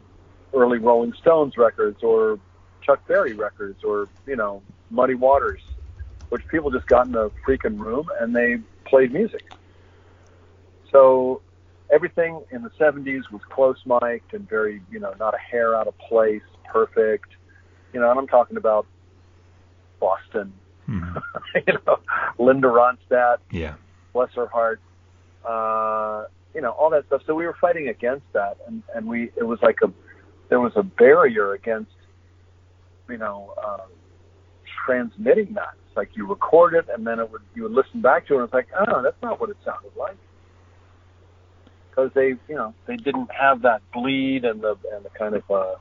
[0.54, 2.39] early Rolling Stones records or
[2.84, 5.62] Chuck Berry records or, you know, Muddy Waters,
[6.30, 9.43] which people just got in a freaking room and they played music.
[10.91, 11.41] So
[11.91, 15.88] everything in the 70s was close mic'd and very, you know, not a hair out
[15.88, 16.41] of place,
[16.72, 17.28] perfect.
[17.93, 18.86] You know, and I'm talking about
[20.00, 20.54] Boston,
[20.88, 21.22] Mhm.
[21.67, 22.00] you know,
[22.38, 23.76] Linda Ronstadt, Yeah.
[24.13, 24.80] bless her heart,
[25.43, 26.26] uh,
[26.58, 27.22] you know, all that stuff.
[27.28, 29.93] So we were fighting against that, and and we it was like a
[30.50, 31.91] there was a barrier against,
[33.08, 33.86] you know, uh,
[34.84, 35.76] transmitting that.
[35.88, 38.38] It's like you record it, and then it would you would listen back to it,
[38.38, 40.17] and it's like, oh, that's not what it sounded like,
[41.91, 45.43] because they, you know, they didn't have that bleed and the and the kind of
[45.52, 45.76] uh,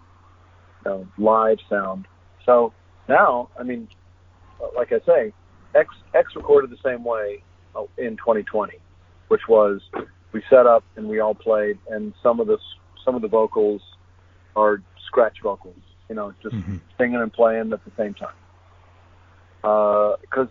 [0.84, 2.06] you know, live sound.
[2.44, 2.74] So
[3.08, 3.88] now, I mean,
[4.76, 5.32] like I say,
[5.74, 7.42] X X recorded the same way
[7.74, 8.74] uh, in 2020,
[9.28, 9.80] which was
[10.36, 12.58] we set up and we all played, and some of the
[13.04, 13.80] some of the vocals
[14.54, 16.80] are scratch vocals, you know, just Mhm.
[16.98, 18.34] singing and playing at the same time,
[20.20, 20.50] because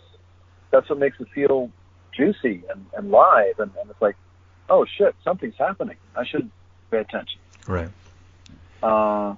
[0.71, 1.69] that's what makes it feel
[2.13, 4.15] juicy and, and live, and, and it's like,
[4.69, 5.97] oh shit, something's happening.
[6.15, 6.49] I should
[6.89, 7.39] pay attention.
[7.67, 7.89] Right.
[8.81, 9.35] Uh,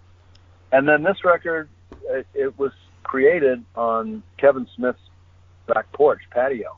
[0.72, 1.68] and then this record,
[2.06, 2.72] it, it was
[3.04, 5.02] created on Kevin Smith's
[5.68, 6.78] back porch patio.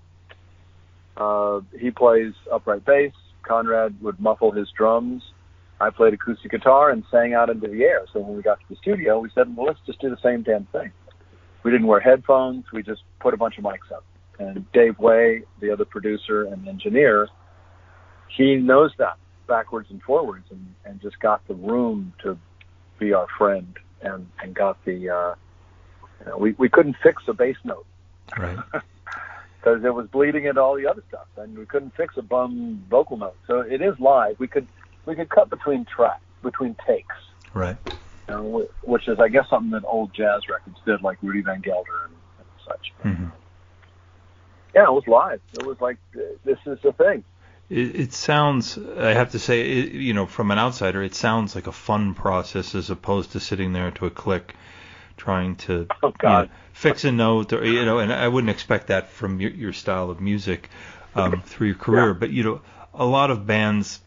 [1.17, 3.13] Uh, he plays upright bass.
[3.43, 5.23] Conrad would muffle his drums.
[5.82, 8.06] I played acoustic guitar and sang out into the air.
[8.12, 10.43] So when we got to the studio, we said, well, let's just do the same
[10.43, 10.91] damn thing.
[11.63, 12.65] We didn't wear headphones.
[12.73, 14.04] We just put a bunch of mics up.
[14.39, 17.28] And Dave Way, the other producer and engineer,
[18.36, 22.38] he knows that backwards and forwards and, and just got the room to
[22.99, 25.36] be our friend and, and got the, uh,
[26.19, 27.86] you know, we, we couldn't fix a bass note
[28.38, 28.58] Right.
[29.60, 32.84] because it was bleeding into all the other stuff, and we couldn't fix a bum
[32.89, 33.38] vocal note.
[33.48, 34.36] So it is live.
[34.39, 34.67] We could
[35.06, 37.15] we could cut between tracks, between takes,
[37.54, 37.78] Right.
[38.28, 41.62] you know, which is I guess something that old jazz records did, like Rudy Van
[41.62, 42.93] Gelder and, and such.
[43.02, 43.26] hmm
[44.74, 45.41] Yeah, it was live.
[45.54, 47.24] It was like this is the thing.
[47.69, 51.54] It, it sounds, I have to say, it, you know, from an outsider, it sounds
[51.54, 54.56] like a fun process as opposed to sitting there to a click
[55.17, 56.50] trying to Oh, you God.
[56.50, 59.73] know, fix a note or, you know, and I wouldn't expect that from your, your
[59.73, 60.69] style of music
[61.13, 62.07] um, through your career.
[62.07, 62.19] Yeah.
[62.19, 62.61] But, you know,
[62.93, 63.99] a lot of bands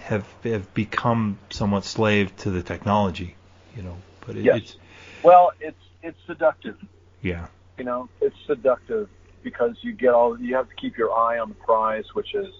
[0.00, 3.36] have have become somewhat slave to the technology,
[3.76, 4.56] you know, but it, Yes.
[4.56, 4.76] it's,
[5.22, 6.76] Well, it's it's seductive.
[7.22, 7.46] yeah,
[7.78, 9.08] You know, it's seductive
[9.42, 12.52] because you get all you have to keep your eye on the prize, which is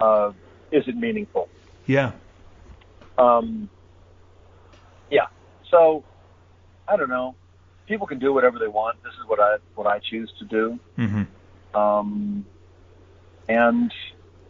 [0.00, 0.32] uh,
[0.72, 1.48] is it meaningful?
[1.86, 2.12] yeah,
[3.16, 3.70] Um,
[5.10, 5.28] yeah.
[5.70, 6.02] So
[6.88, 7.36] I don't know.
[7.86, 9.02] People can do whatever they want.
[9.02, 10.78] This is what I what I choose to do.
[10.96, 11.22] hmm
[11.74, 12.44] Um,
[13.48, 13.92] and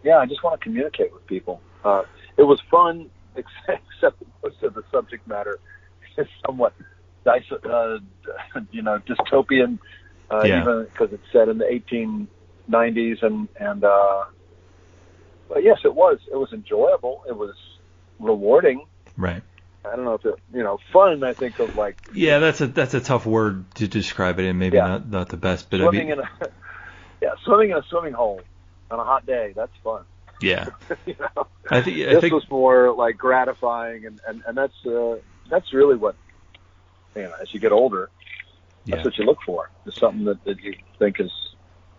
[0.02, 1.60] yeah, I just want to communicate with people.
[1.84, 2.02] Uh,
[2.36, 5.58] it was fun, except, except most of the subject matter
[6.16, 6.72] is somewhat,
[7.26, 7.98] uh,
[8.70, 9.78] you know, dystopian.
[10.30, 10.62] Uh, Yeah.
[10.62, 11.64] Even because it's set in the
[12.68, 14.24] 1890s, and and uh,
[15.48, 16.18] but yes, it was.
[16.32, 17.22] It was enjoyable.
[17.28, 17.54] It was
[18.18, 18.86] rewarding.
[19.16, 19.42] right.
[19.92, 21.22] I don't know if it, you know, fun.
[21.24, 24.58] I think of like Yeah, that's a that's a tough word to describe it, and
[24.58, 24.86] maybe Yeah.
[24.86, 25.70] not not the best.
[25.70, 26.28] But I mean, in a
[27.22, 28.40] yeah, swimming in a swimming hole
[28.90, 29.52] on a hot day.
[29.54, 30.04] That's fun.
[30.40, 30.66] yeah,
[31.06, 31.46] you know?
[31.70, 35.16] I think I this think was more like gratifying, and and and that's uh,
[35.50, 36.16] that's really what
[37.14, 37.32] you know.
[37.40, 38.10] As you get older,
[38.86, 39.70] that's what you look for.
[39.86, 41.30] Is something that, that you think is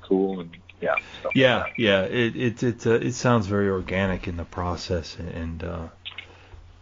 [0.03, 0.93] cool and yeah.
[1.19, 2.01] stuff like Yeah, yeah.
[2.03, 5.87] It it it uh, it sounds very organic in the process, and uh,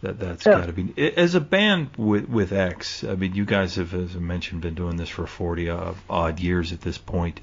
[0.05, 0.59] that that's Yeah.
[0.59, 3.03] got to be as a band with with X.
[3.03, 6.39] I mean, you guys have, as I mentioned, been doing this for forty uh, odd
[6.39, 7.39] years at this point.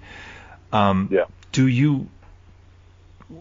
[0.72, 1.24] Um, Yeah.
[1.52, 2.08] Do you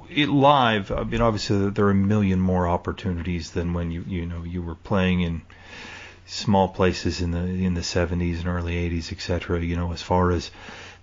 [0.09, 0.91] it live?
[0.91, 4.61] I mean, obviously there are a million more opportunities than when you you know you
[4.61, 5.41] were playing in
[6.25, 9.61] small places in the in the 70s and early 80s, etc.
[9.61, 10.49] You know, as far as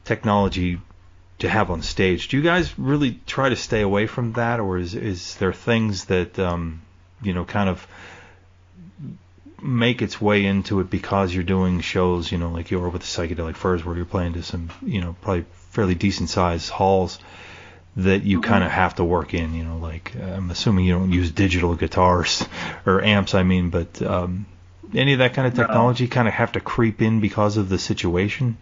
[0.05, 0.81] technology
[1.41, 2.29] to have on stage.
[2.29, 6.07] Do you guys really try to stay away from that, or is is there things
[6.07, 6.81] that um,
[7.23, 7.87] you know kind of
[9.63, 13.03] make its way into it because you're doing shows, you know, like you are with
[13.03, 17.19] the psychedelic furs, where you're playing to some, you know, probably fairly decent sized halls
[17.97, 21.11] that you kind of have to work in, you know, like I'm assuming you don't
[21.11, 22.47] use digital guitars
[22.87, 24.47] or amps, I mean, but um,
[24.95, 25.65] any of that kind of No.
[25.65, 28.57] technology kind of have to creep in because of the situation.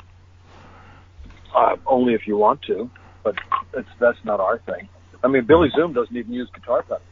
[1.54, 2.90] Uh, only if you want to,
[3.22, 3.34] but
[3.74, 4.88] it's that's not our thing.
[5.22, 7.02] I mean, Billy Zoom doesn't even use guitar pedals.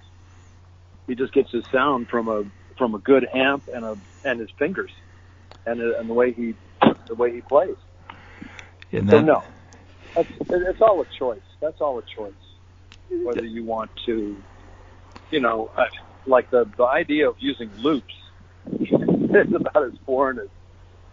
[1.07, 2.45] He just gets his sound from a
[2.79, 4.91] from a good amp and a and his fingers.
[5.67, 6.55] and and the way he
[7.09, 7.77] the way he plays.
[8.93, 9.45] And So that- no,
[10.15, 11.43] that's, it's all a choice.
[11.61, 12.33] That's all a choice.
[13.25, 14.43] Whether you want to,
[15.31, 15.85] you know, uh,
[16.27, 18.15] like the the idea of using loops
[18.81, 20.49] is about as foreign as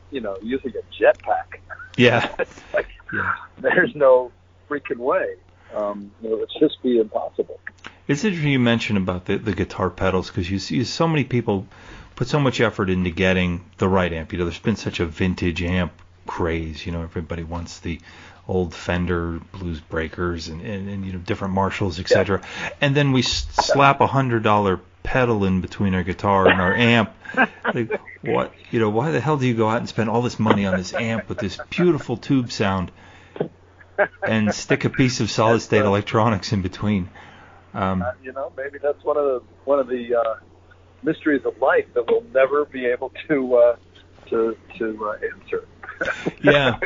[0.10, 1.60] you know using a jetpack.
[1.98, 2.28] Yeah.
[2.74, 3.34] Like Yeah.
[3.60, 4.32] there's no
[4.70, 5.36] freaking way.
[5.76, 7.60] Um, you know, it's just be impossible.
[8.08, 11.68] It's interesting you mention about the, the guitar pedals because you see so many people
[12.16, 14.32] put so much effort into getting the right amp.
[14.34, 15.94] You know, there's been such a vintage amp
[16.28, 16.86] craze.
[16.86, 18.00] You know, everybody wants the
[18.48, 22.42] old Fender Blues Breakers and, and, and you know different Marshalls, etc.
[22.82, 26.74] And then we s- slap a hundred dollar pedal in between our guitar and our
[26.74, 27.14] amp.
[27.74, 28.54] Like, what?
[28.72, 30.76] You know, why the hell do you go out and spend all this money on
[30.78, 32.92] this amp with this beautiful tube sound
[34.24, 37.10] and stick a piece of solid state electronics in between?
[37.74, 40.36] Um, Uh, you know, maybe that's one of the one of the uh,
[41.04, 43.76] mysteries of life that we'll never be able to uh,
[44.30, 45.68] to to uh, answer.
[46.44, 46.80] yeah.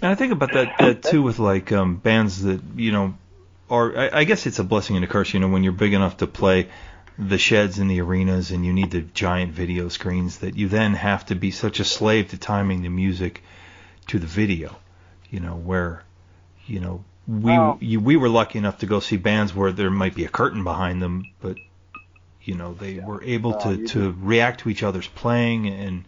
[0.00, 3.14] And I think about that, that too with like um, bands that you know
[3.68, 3.96] are.
[3.96, 5.34] I, I guess it's a blessing and a curse.
[5.34, 6.68] You know, when you're big enough to play
[7.18, 10.94] the sheds and the arenas, and you need the giant video screens, that you then
[10.94, 13.42] have to be such a slave to timing the music
[14.08, 14.76] to the video.
[15.30, 16.04] You know, where
[16.68, 17.78] you know we Oh.
[17.80, 20.64] you, we were lucky enough to go see bands where there might be a curtain
[20.64, 21.58] behind them, but
[22.42, 26.04] you know they were able Oh, to you to react to each other's playing and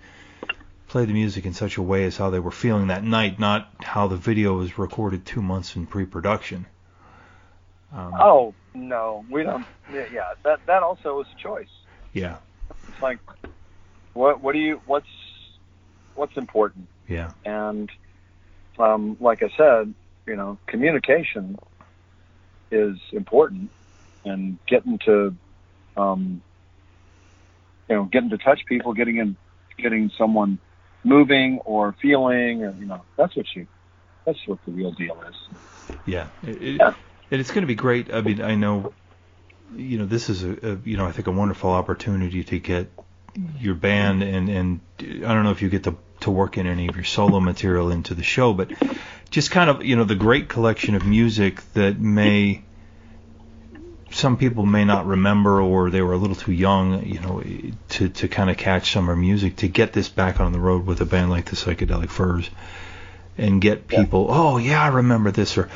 [0.88, 3.68] play the music in such a way as how they were feeling that night, not
[3.82, 6.66] how the video was recorded two months in pre-production.
[7.92, 9.66] Um, Oh no, we don't.
[9.88, 11.68] Yeah, yeah, that that also is a choice.
[12.12, 12.38] yeah,
[12.88, 13.20] It's like,
[14.12, 15.08] what what do you what's
[16.14, 16.88] what's important?
[17.08, 17.90] yeah, And
[18.78, 19.94] um, like I said,
[20.26, 21.58] you know, communication
[22.70, 23.70] is important,
[24.24, 25.34] and getting to,
[25.96, 26.42] um,
[27.88, 29.36] you know, getting to touch people, getting in,
[29.78, 30.58] getting someone
[31.04, 33.66] moving or feeling, or you know, that's what you,
[34.24, 35.96] that's what the real deal is.
[36.04, 36.28] yeah.
[36.42, 36.94] It, Yeah.
[37.30, 38.12] and it's going to be great.
[38.12, 38.92] I mean, I know,
[39.74, 42.90] you know, this is a, a you know I think a wonderful opportunity to get
[43.58, 46.88] your band and and I don't know if you get to to work in any
[46.88, 48.70] of your solo material into the show, but
[49.30, 52.62] just kind of you know the great collection of music that may
[54.10, 57.42] some people may not remember or they were a little too young, you know,
[57.90, 61.00] to to kind of catch summer music to get this back on the road with
[61.00, 62.50] a band like the Psychedelic Furs
[63.38, 65.68] and get people, oh yeah, I remember this or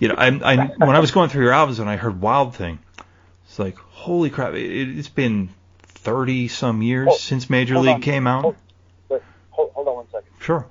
[0.00, 2.56] you know, I, I when I was going through your albums and I heard Wild
[2.56, 2.80] Thing,
[3.46, 5.50] it's like holy crap, it, it's been
[5.82, 8.00] 30 some years Hold- since Major League on.
[8.02, 8.42] came out.
[8.42, 8.56] Hold-
[9.08, 10.28] Wait, hold, hold on one second.
[10.40, 10.66] Sure.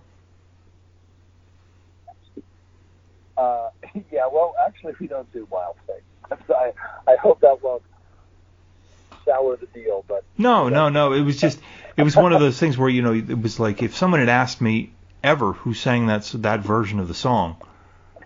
[3.37, 3.69] Uh,
[4.11, 6.41] yeah, well, actually, we don't do wild things.
[6.49, 6.71] I,
[7.07, 7.83] I hope that won't
[9.27, 11.13] sour the deal, but No, no, no.
[11.13, 11.59] It was just,
[11.97, 14.29] it was one of those things where you know, it was like if someone had
[14.29, 14.91] asked me
[15.23, 17.57] ever who sang that that version of the song,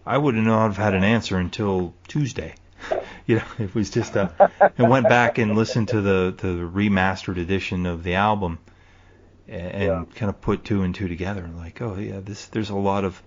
[0.05, 2.55] I wouldn't know I've had an answer until Tuesday.
[3.27, 4.31] You know, it was just a.
[4.77, 8.57] I went back and listened to the to the remastered edition of the album,
[9.47, 10.15] and, and Yeah.
[10.15, 13.03] kind of put two and two together, and like, oh yeah, this there's a lot
[13.05, 13.21] of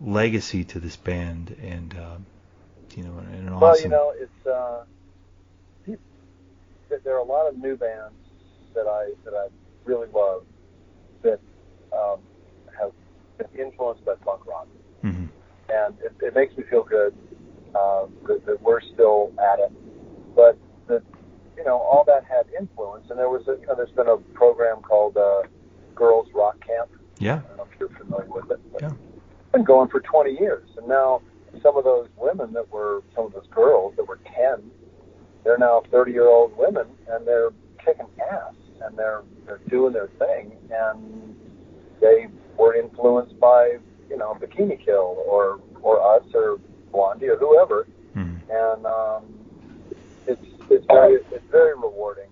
[0.00, 2.26] legacy to this band, and um,
[2.96, 3.60] you know, and an awesome.
[3.60, 4.84] Well, you know, it's uh,
[7.04, 8.14] there- are a lot of new bands
[8.74, 9.48] that I that I
[9.84, 10.44] really love
[11.22, 11.40] that
[11.92, 12.18] um,
[12.78, 12.92] have
[13.38, 14.66] been influenced by punk rock,
[15.02, 15.28] Mhm.
[15.68, 17.14] and it, it makes me feel good
[17.74, 19.72] um, that, that we're still at it.
[20.34, 21.02] But that
[21.56, 24.16] you know, all that had influence, and there was a, you know, there's been a
[24.34, 25.42] program called uh,
[25.94, 26.90] Girls Rock Camp.
[27.18, 27.36] Yeah.
[27.44, 28.72] I don't know if you're familiar with it.
[28.72, 28.90] But Yeah.
[29.54, 31.22] Been going for 20 years, and now
[31.62, 34.68] some of those women that were some of those girls that were 10,
[35.44, 37.50] they're now 30 year old women, and they're
[37.84, 41.36] kicking ass, and they're they're doing their thing, and
[42.00, 42.26] they
[42.58, 43.76] were influenced by
[44.10, 46.58] you know Bikini Kill or or us or
[46.90, 47.86] Blondie or whoever,
[48.16, 48.40] Mhm.
[48.50, 49.22] and um,
[50.26, 52.30] it's it's very it's very rewarding.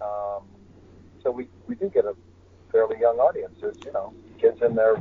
[0.00, 0.42] Um,
[1.22, 2.14] so we we do get a
[2.72, 3.54] fairly young audience.
[3.60, 4.96] There's you know kids in their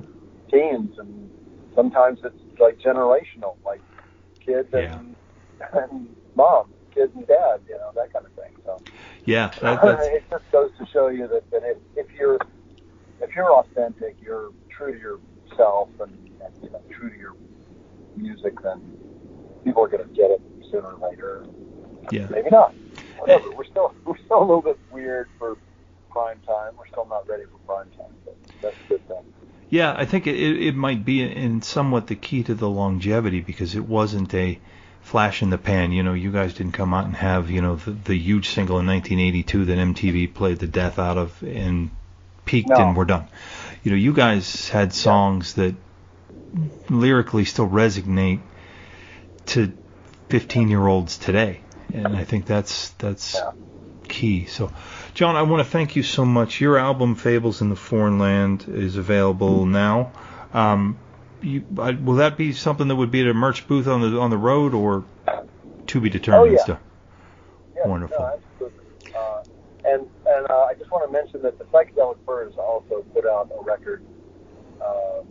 [0.52, 1.30] teens, and
[1.76, 3.82] sometimes it's like generational, like
[4.46, 5.16] kids and
[5.74, 8.54] and mom, kids and dad, you know that kind of thing.
[8.66, 8.82] So
[9.26, 9.52] Yeah.
[9.62, 12.40] That, uh, that's, it just goes to show you that, that if, if you're
[13.22, 16.12] if you're authentic, you're true to yourself, and,
[16.44, 17.36] and you know true to your
[18.16, 18.82] music, then
[19.64, 20.42] people are going to get it
[20.72, 21.46] sooner or later.
[22.12, 22.28] yeah.
[22.30, 22.72] Maybe not.
[22.72, 23.02] Eh.
[23.18, 23.52] Whatever.
[23.52, 25.58] We're still we're still a little bit weird for
[26.12, 26.74] prime time.
[26.78, 29.24] We're still not ready for prime time, but that's a good thing.
[29.70, 33.76] Yeah, I think it, it, might be in somewhat the key to the longevity because
[33.76, 34.60] it wasn't a
[35.02, 35.92] flash in the pan.
[35.92, 38.80] You know, you guys didn't come out and have, you know, the, the huge single
[38.80, 41.90] in 1982 that MTV played the death out of and
[42.46, 42.76] peaked No.
[42.76, 43.28] and we're done.
[43.84, 45.76] You know, you guys had songs that
[46.90, 48.40] lyrically still resonate
[49.48, 49.74] to
[50.30, 51.62] 15 year olds today,
[51.94, 53.52] and I think that's that's Yeah.
[54.08, 54.46] key.
[54.46, 54.72] So,
[55.16, 56.60] John, I want to thank you so much.
[56.60, 60.12] Your album "Fables in the Foreign Land" is available now.
[60.54, 61.00] Um,
[61.42, 64.20] you, I, will that be something that would be at a merch booth on the
[64.20, 65.06] on the road, or
[65.88, 66.60] to be determined?
[66.60, 66.78] Oh, yeah.
[67.78, 68.20] Yeah, Wonderful.
[68.20, 69.14] No, absolutely.
[69.16, 69.44] Uh,
[69.86, 73.50] and and uh, I just want to mention that the Psychedelic Furs also put out
[73.58, 74.06] a record
[74.86, 75.26] um,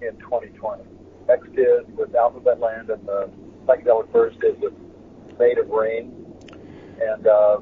[0.00, 0.82] in 2020.
[1.28, 3.30] X did with Alphabetland, and the
[3.66, 4.72] Psychedelic Furs did with
[5.38, 6.22] Made of Rain.
[7.02, 7.58] And uh,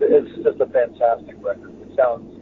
[0.00, 1.74] it's just a fantastic record.
[1.82, 2.40] It sounds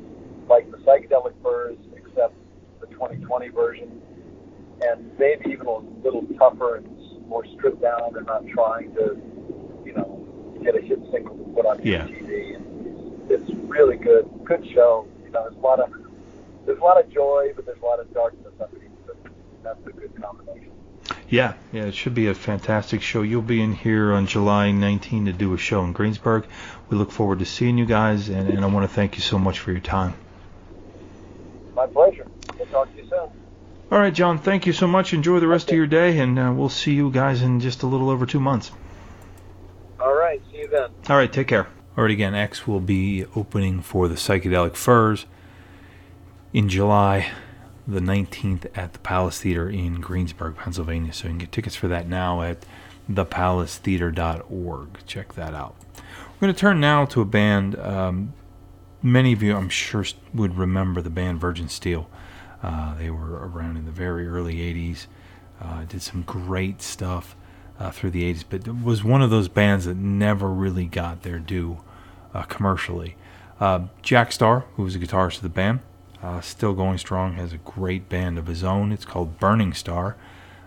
[0.48, 2.34] like the Psychedelic Furs, except
[2.80, 4.02] the 2020 version,
[4.82, 8.12] and maybe even a little tougher and more stripped down.
[8.12, 9.20] They're not trying to,
[9.84, 12.07] you know, get a hit single to put on Yeah.
[12.07, 12.57] MTV.
[12.57, 15.07] And it's really good, good show.
[15.24, 15.92] You know, there's a lot of
[16.66, 19.16] there's a lot of joy, but there's a lot of darkness underneath it.
[19.62, 20.72] That's a good combination.
[21.28, 23.22] Yeah, yeah, it should be a fantastic show.
[23.22, 26.46] You'll be in here on July 19 to do a show in Greensburg.
[26.88, 29.36] We look forward to seeing you guys, and, and I want to thank you so
[29.38, 30.14] much for your time.
[31.74, 32.28] My pleasure.
[32.56, 33.28] We'll talk to you soon.
[33.90, 35.12] All right, John, thank you so much.
[35.12, 37.86] Enjoy the rest of your day, and uh, we'll see you guys in just a
[37.86, 38.70] little over two months.
[39.98, 40.40] All right.
[40.52, 40.90] See you then.
[41.08, 41.66] All right, take care.
[41.96, 45.26] All right, again, X will be opening for the Psychedelic Furs
[46.52, 47.30] in July
[47.87, 51.12] the 19th at the Palace Theater in Greensburg, Pennsylvania.
[51.12, 52.66] So you can get tickets for that now at
[53.11, 55.07] thepalacetheater.org.
[55.07, 55.76] Check that out.
[55.97, 57.78] We're going to turn now to a band.
[57.78, 58.32] Um,
[59.03, 62.11] many of you, I'm sure, would remember the band Virgin Steele.
[62.62, 65.07] Uh, they were around in the very early 80s.
[65.61, 67.37] Uh, did some great stuff
[67.78, 71.39] uh, through the 80s, but was one of those bands that never really got their
[71.39, 71.78] due
[72.34, 73.16] uh, commercially.
[73.61, 75.80] Uh, Jack Starr, who was a guitarist of the band,
[76.26, 78.90] uh, still going strong, has a great band of his own.
[78.90, 80.16] It's called Burning Starr.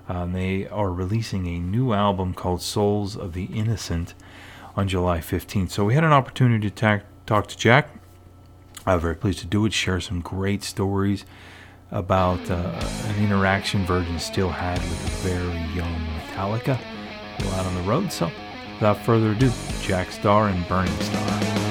[0.07, 4.13] Uh, they are releasing a new album called Souls of the Innocent
[4.77, 5.71] on July 15th.
[5.71, 7.89] So we had an opportunity to ta- talk to Jack.
[8.85, 11.25] I'm very pleased to do it, share some great stories
[11.91, 16.77] about uh, an interaction Virgin Steele had with a very young Metallica
[17.43, 18.11] while out on the road.
[18.13, 18.31] So,
[18.75, 19.51] without further ado,
[19.81, 21.68] Jack Starr and Burning Starr.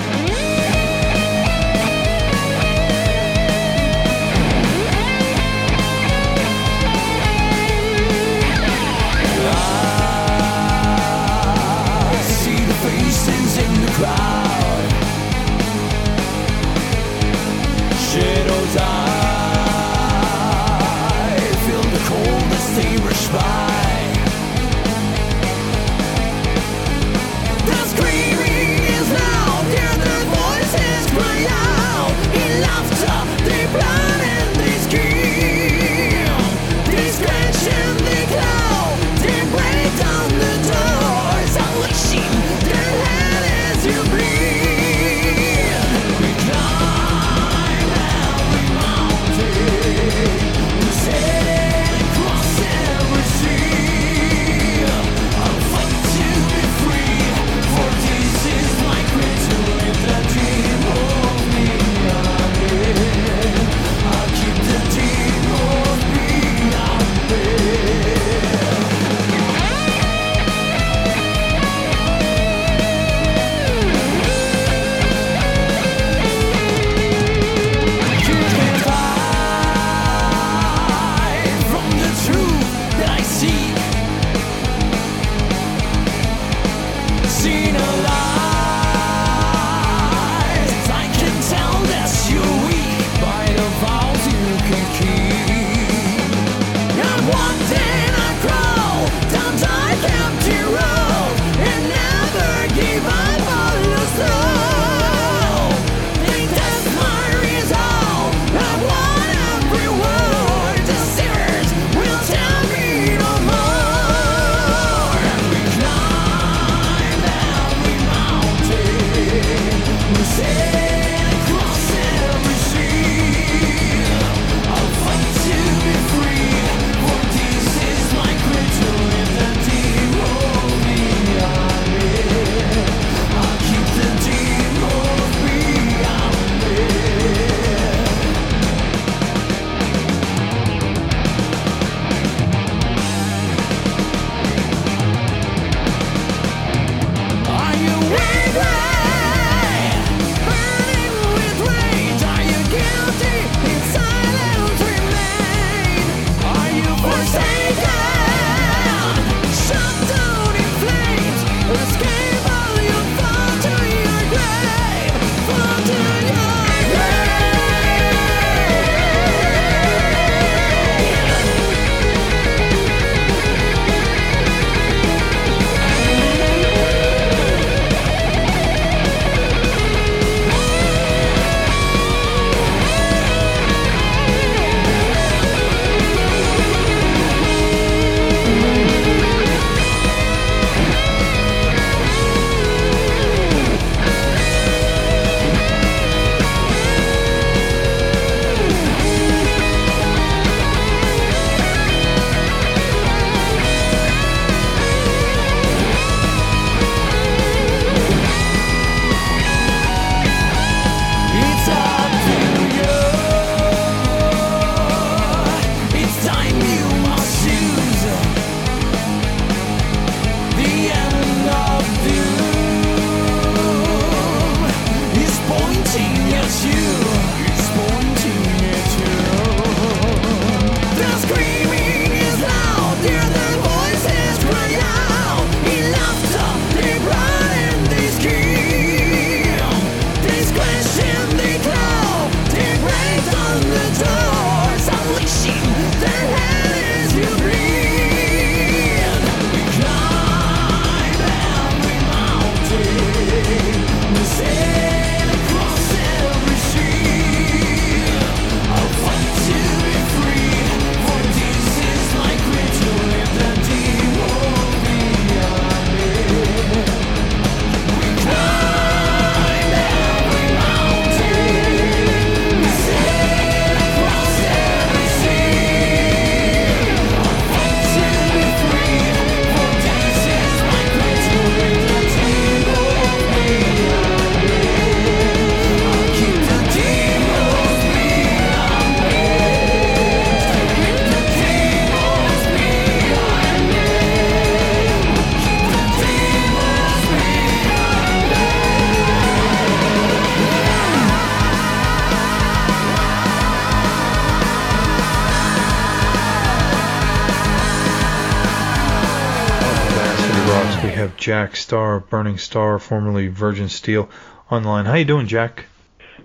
[311.28, 314.08] Jack Starr, Burning Starr, formerly Virgin Steele,
[314.50, 314.84] online.
[314.84, 315.66] How you doing, Jack?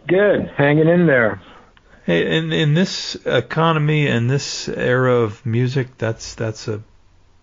[0.07, 1.41] Good, hanging in there.
[2.05, 6.83] Hey, in in this economy and this era of music, that's that's a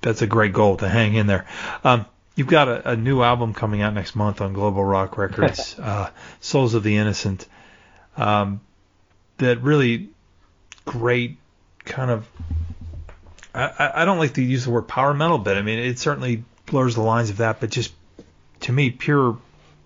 [0.00, 1.46] that's a great goal to hang in there.
[1.82, 2.06] Um,
[2.36, 6.11] you've got a, a new album coming out next month on Global Rock Records, uh,
[6.40, 7.46] Souls of the Innocent.
[8.16, 8.61] Um,
[9.38, 10.11] that really
[10.84, 11.38] great
[11.84, 12.28] kind of.
[13.52, 16.44] I, I don't like to use the word power metal, but I mean it certainly
[16.70, 17.60] blurs the lines of that.
[17.60, 17.92] But just
[18.60, 19.36] to me, pure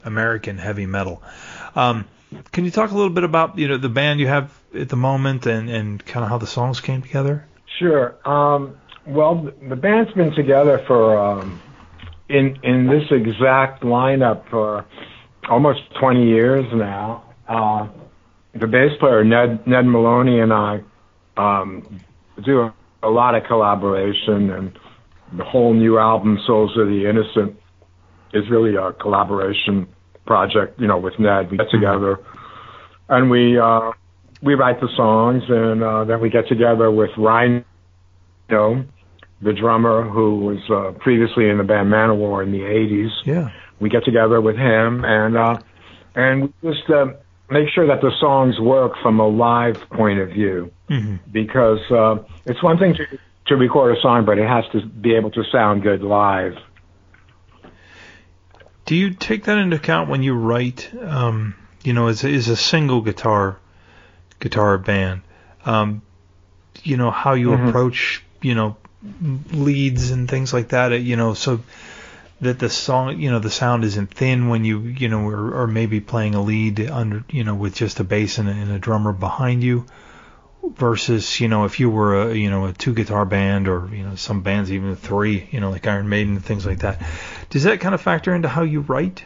[0.05, 1.22] American heavy metal.
[1.74, 2.07] Um,
[2.53, 4.97] can you talk a little bit about you know the band you have at the
[4.97, 7.45] moment and and kind of how the songs came together?
[7.78, 8.14] Sure.
[8.24, 8.76] Um,
[9.07, 11.61] well, the- band's been together for um,
[12.28, 14.85] in in this exact lineup for
[15.49, 17.22] almost 20 years now.
[17.49, 17.89] Uh,
[18.55, 20.80] the bass player Ned Ned Maloney and I
[21.37, 22.01] um,
[22.45, 24.78] do a, a lot of collaboration, and
[25.37, 27.59] the whole new album "Souls of the Innocent"
[28.32, 29.87] is really a collaboration
[30.26, 30.80] project.
[30.80, 32.18] You know, with Ned, we get together
[33.09, 33.93] and we uh,
[34.43, 37.64] we write the songs, and uh, then we get together with Rhino,
[38.49, 38.85] you know,
[39.43, 43.11] the drummer who was uh, previously in the band Manowar in the '80s.
[43.24, 43.49] Yeah.
[43.80, 45.59] We get together with him, and uh,
[46.14, 47.07] and we just uh,
[47.51, 52.16] make sure that the songs work from a live point of view, hmm because uh,
[52.47, 55.45] it's one thing to to record a song, but it has to be able to
[55.53, 56.55] sound good live.
[58.87, 60.91] Do you take that into account when you write?
[61.01, 63.59] Um, you know, as is a single guitar
[64.41, 65.23] guitar band.
[65.65, 66.03] Um,
[66.83, 67.69] you know how you Mhm.
[67.69, 68.77] approach you know
[69.53, 70.93] leads and things like that.
[70.93, 71.61] uh, You know, so
[72.41, 75.67] that the song, you know, the sound isn't thin when you you know, or, or
[75.67, 78.79] maybe playing a lead under you know with just a bass and a, and a
[78.79, 79.87] drummer behind you.
[80.71, 84.03] Versus, you know, if you were a you know a two guitar band or you
[84.03, 87.01] know some bands even three, you know, like Iron Maiden and things like that.
[87.51, 89.25] Does that kind of factor into how you write?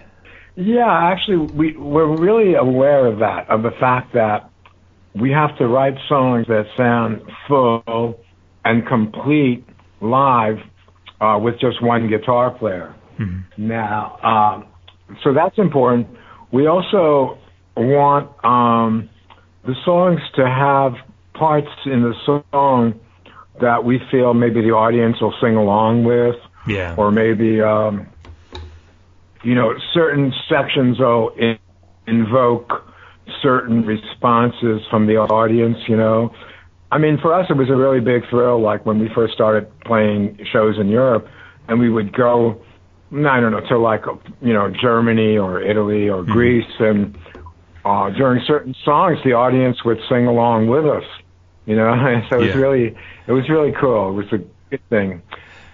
[0.57, 4.51] Yeah, actually, we we're really aware of that, of the fact that
[5.15, 8.19] we have to write songs that sound full
[8.65, 9.65] and complete
[10.01, 10.59] live
[11.21, 12.95] uh, with just one guitar player.
[13.19, 13.45] Mhm.
[13.57, 16.09] Now, um, so that's important.
[16.51, 17.39] We also
[17.77, 19.09] want um,
[19.65, 20.95] the songs to have
[21.39, 22.99] parts in the song
[23.61, 26.37] that we feel maybe the audience will sing along with
[26.67, 26.95] Yeah.
[26.97, 28.07] or maybe um,
[29.43, 31.59] you know certain sections will in-
[32.07, 32.85] invoke
[33.43, 35.77] certain responses from the audience.
[35.87, 36.33] You know,
[36.91, 38.61] I mean, for us it was a really big thrill.
[38.61, 41.27] Like when we first started playing shows in Europe,
[41.69, 42.61] and we would go,
[43.13, 44.03] I don't know, to like
[44.41, 47.17] you know Germany or Italy or Greece, and
[47.85, 51.05] uh, during certain songs the audience would sing along with us.
[51.69, 51.93] You know,
[52.31, 52.61] so it was Yeah.
[52.61, 52.97] really
[53.27, 54.09] it was really cool.
[54.11, 54.39] It was a
[54.71, 55.23] good thing.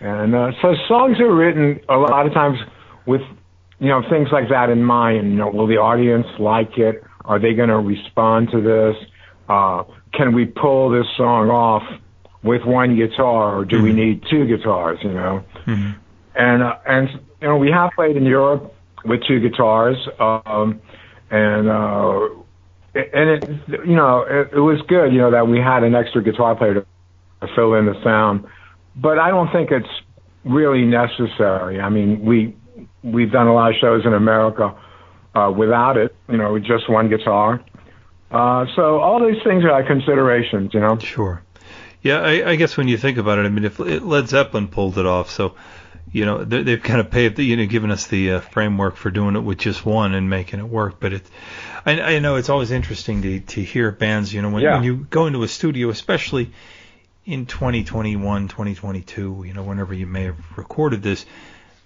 [0.01, 2.59] And uh, so songs are written a lot of times
[3.07, 3.23] with,
[3.79, 5.31] you know, things like that in mind.
[5.33, 7.03] You know, will the audience like it?
[7.25, 8.97] Are they going to respond to this?
[9.49, 11.83] Uh, can we pull this song off
[12.43, 14.99] with one guitar, or do we need two guitars?
[15.03, 15.95] You know, Mhm.
[16.35, 17.09] and uh, and
[17.41, 18.75] you know we have played in Europe
[19.05, 20.81] with two guitars, um,
[21.31, 22.29] and uh,
[22.95, 23.49] and it
[23.87, 25.13] you know it, it was good.
[25.13, 26.87] You know that we had an extra guitar player to
[27.55, 28.47] fill in the sound,
[28.97, 29.89] but I don't think it's
[30.45, 31.81] really necessary.
[31.81, 32.57] I mean, we
[33.03, 34.75] we've done a lot of shows in America
[35.35, 36.15] uh, without it.
[36.29, 37.63] You know, with just one guitar.
[38.31, 40.73] Uh, so all these things are considerations.
[40.75, 40.99] You know.
[40.99, 41.43] Sure.
[42.03, 44.99] Yeah, I, I guess when you think about it, I mean, if Led Zeppelin pulled
[44.99, 45.55] it off, so
[46.15, 48.97] you know they, they've kind of paved, the, you know, given us the uh, framework
[48.97, 51.01] for doing it with just one and making it work.
[51.01, 51.23] But it,
[51.85, 54.75] I, I know it's always interesting to to hear bands, you know, when, Yeah.
[54.77, 56.53] when you go into a studio, especially
[57.27, 61.27] in 2021, 2022, you know, whenever you may have recorded this,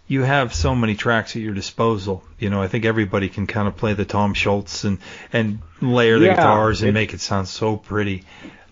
[0.09, 2.23] you have so many tracks at your disposal.
[2.39, 4.99] You know, I think everybody can kind of play the Tom Scholz and
[5.33, 8.25] and layer the Yeah, guitars and make it sound so pretty.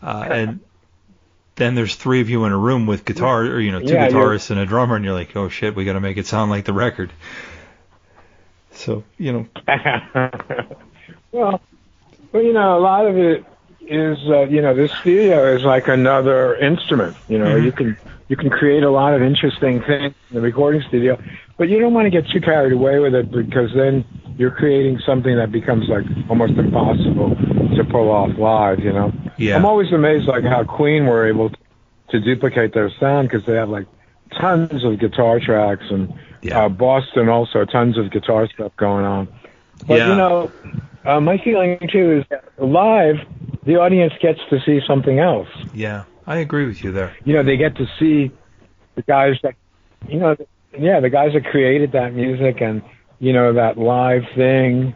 [0.02, 0.60] Uh, and
[1.56, 3.98] then there's three of you in a room with guitar, or you know, two Yeah,
[3.98, 6.50] guitarists and a drummer, and you're like, oh shit, we got to make it sound
[6.50, 7.12] like the record.
[8.72, 9.46] So you know,
[11.32, 11.60] well,
[12.32, 13.46] well, you know, a lot of it
[13.80, 17.16] is, uh, you know, this studio is like another instrument.
[17.28, 17.56] You know, Mhm.
[17.56, 17.98] you can
[18.28, 21.18] you can create a lot of interesting things in the recording studio,
[21.58, 24.04] but you don't want to get too carried away with it because then
[24.36, 27.34] you're creating something that becomes like almost impossible
[27.76, 28.80] to pull off live.
[28.80, 31.50] You know, yeah, I'm always amazed like how Queen were able
[32.10, 33.86] to duplicate their sound because they have like
[34.40, 36.12] tons of guitar tracks and
[36.42, 39.28] yeah, uh, Boston also tons of guitar stuff going on.
[39.86, 40.08] But Yeah.
[40.10, 40.52] you know,
[41.04, 43.16] uh, my feeling too is that live,
[43.64, 45.48] the audience gets to see something else.
[45.74, 46.04] yeah.
[46.28, 47.14] I agree with you there.
[47.24, 48.32] You know, they get to see
[48.96, 49.54] the guys that,
[50.08, 50.34] you know,
[50.76, 52.82] yeah, the guys that created that music and
[53.18, 54.94] you know that live thing,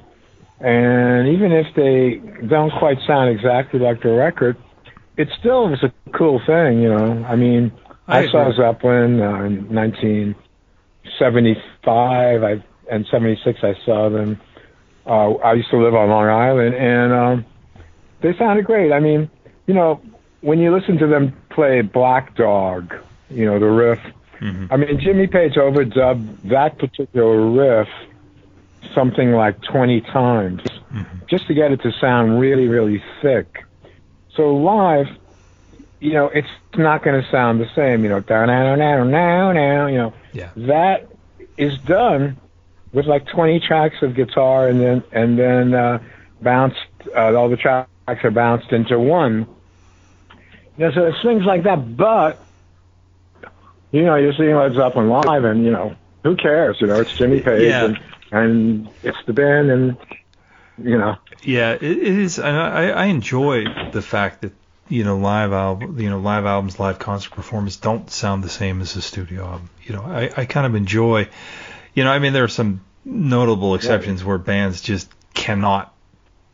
[0.61, 4.59] and even if they don't quite sound exactly like the record,
[5.17, 6.83] it still was a cool thing.
[6.83, 7.73] You know, I mean,
[8.07, 8.53] I I, saw.
[8.53, 13.61] Zeppelin uh, in 1975 I, and 76.
[13.63, 14.39] I saw them.
[15.07, 17.47] Uh, I used to live on Long Island, and um,
[18.21, 18.93] they sounded great.
[18.93, 19.31] I mean,
[19.67, 20.03] you know,
[20.43, 22.95] when you listen to them play Black Dog,
[23.31, 23.99] you know, the riff.
[24.71, 27.89] I mean, Jimmy Page overdubbed that particular riff
[28.95, 30.63] something like 20 times
[31.29, 33.65] just to get it to sound really, really thick.
[34.35, 35.07] So live,
[36.01, 38.03] you know, it's not going to sound the same.
[38.03, 39.93] You know, down, down, down, down, down.
[39.93, 40.51] You know, Yeah.
[40.57, 41.09] that
[41.57, 42.37] is done
[42.93, 45.99] with like 20 tracks of guitar, and then and then uh,
[46.43, 46.79] bounced.
[47.15, 49.47] Uh, all the tracks are bounced into one.
[50.79, 51.97] You know, so it's things like that.
[51.97, 52.41] But
[53.93, 56.77] you know, you're seeing Led Zeppelin live, and you know, who cares?
[56.81, 57.85] You know, it's Jimmy Page, Yeah.
[57.87, 57.99] and
[58.31, 59.97] and it's the band, and
[60.79, 61.17] you know.
[61.43, 62.39] Yeah, it, is.
[62.39, 64.53] and I, I enjoy the fact that
[64.89, 68.81] you know live album, you know live albums, live concert performances don't sound the same
[68.81, 69.71] as a studio album.
[69.85, 71.29] You know, I, I kind of enjoy.
[71.95, 75.95] You know, I mean, there are some notable exceptions where bands just cannot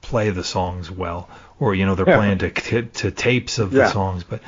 [0.00, 2.16] play the songs well, or you know they're Yeah.
[2.16, 4.24] playing to, to to tapes of the songs.
[4.24, 4.40] But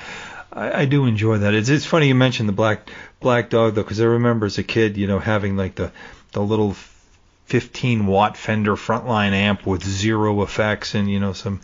[0.52, 1.54] I, I do enjoy that.
[1.54, 4.62] It's it's funny you mentioned the black black dog though, because I remember as a
[4.62, 5.90] kid, you know, having like the
[6.32, 6.74] the little
[7.48, 11.60] 15 watt Fender frontline amp with zero effects and you know some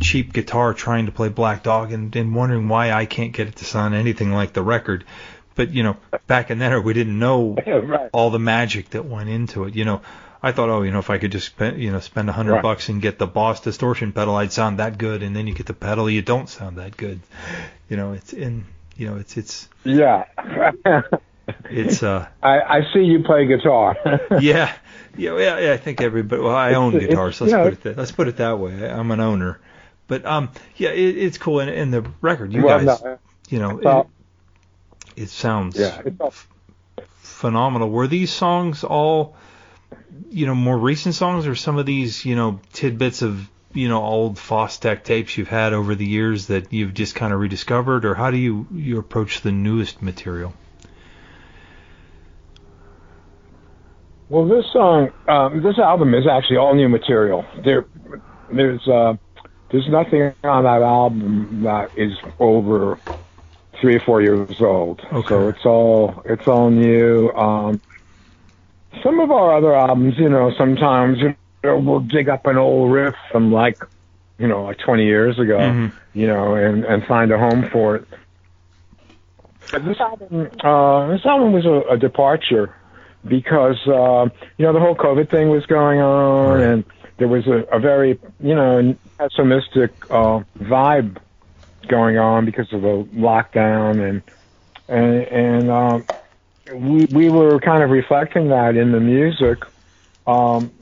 [0.00, 3.56] cheap guitar trying to play Black Dog and, and wondering why I can't get it
[3.56, 5.04] to sound anything like the record.
[5.54, 8.10] But you know, back in then we didn't know right.
[8.12, 9.76] all the magic that went into it.
[9.76, 10.00] You know,
[10.42, 12.54] I thought, oh, you know, if I could just spend, you know, spend a hundred
[12.54, 12.62] Right.
[12.62, 15.22] bucks and get the Boss distortion pedal, I'd sound that good.
[15.22, 17.20] And then you get the pedal, you don't sound that good.
[17.88, 18.64] You know, it's in,
[18.96, 20.24] you know, it's it's Yeah.
[21.70, 23.96] it's uh I, I see you play guitar.
[24.40, 24.72] yeah,
[25.16, 25.72] yeah, yeah.
[25.72, 26.42] I think everybody.
[26.42, 27.96] Well, I own It's- guitars, so let's know, put it that.
[27.96, 28.88] Let's put it that way.
[28.90, 29.60] I'm an owner,
[30.06, 31.60] but um, yeah, it, it's cool.
[31.60, 34.10] And, and the record, you Well, guys, no, you know, well-
[35.16, 36.00] it, it sounds yeah.
[36.04, 36.32] It's all,
[37.18, 37.90] phenomenal.
[37.90, 39.36] Were these songs all,
[40.30, 44.02] you know, more recent songs, or some of these, you know, tidbits of you know
[44.02, 48.14] old Fostex tapes you've had over the years that you've just kind of rediscovered, or
[48.14, 50.52] how do you you approach the newest material?
[54.30, 57.44] Well, this song, um, this album is actually all new material.
[57.64, 57.84] There,
[58.54, 59.14] there's uh,
[59.72, 63.00] there's nothing on that album that is over
[63.80, 65.00] three or four years old.
[65.12, 65.26] Okay.
[65.28, 67.30] So it's all it's all new.
[67.30, 67.82] Um,
[69.02, 72.92] some of our other albums, you know, sometimes you know, we'll dig up an old
[72.92, 73.82] riff from like,
[74.38, 75.92] you know, like 20 years ago, Mhm.
[76.12, 78.06] you know, and and find a home for it.
[79.72, 82.76] But this album, uh, this album was a, a departure
[83.28, 86.72] because uh, you know the whole COVID thing was going on, Right.
[86.72, 86.84] and
[87.18, 91.18] there was a, a very you know pessimistic uh, vibe
[91.88, 94.22] going on because of the lockdown, and
[94.88, 96.08] and and um,
[96.72, 99.58] we we were kind of reflecting that in the music.
[100.26, 100.72] Um,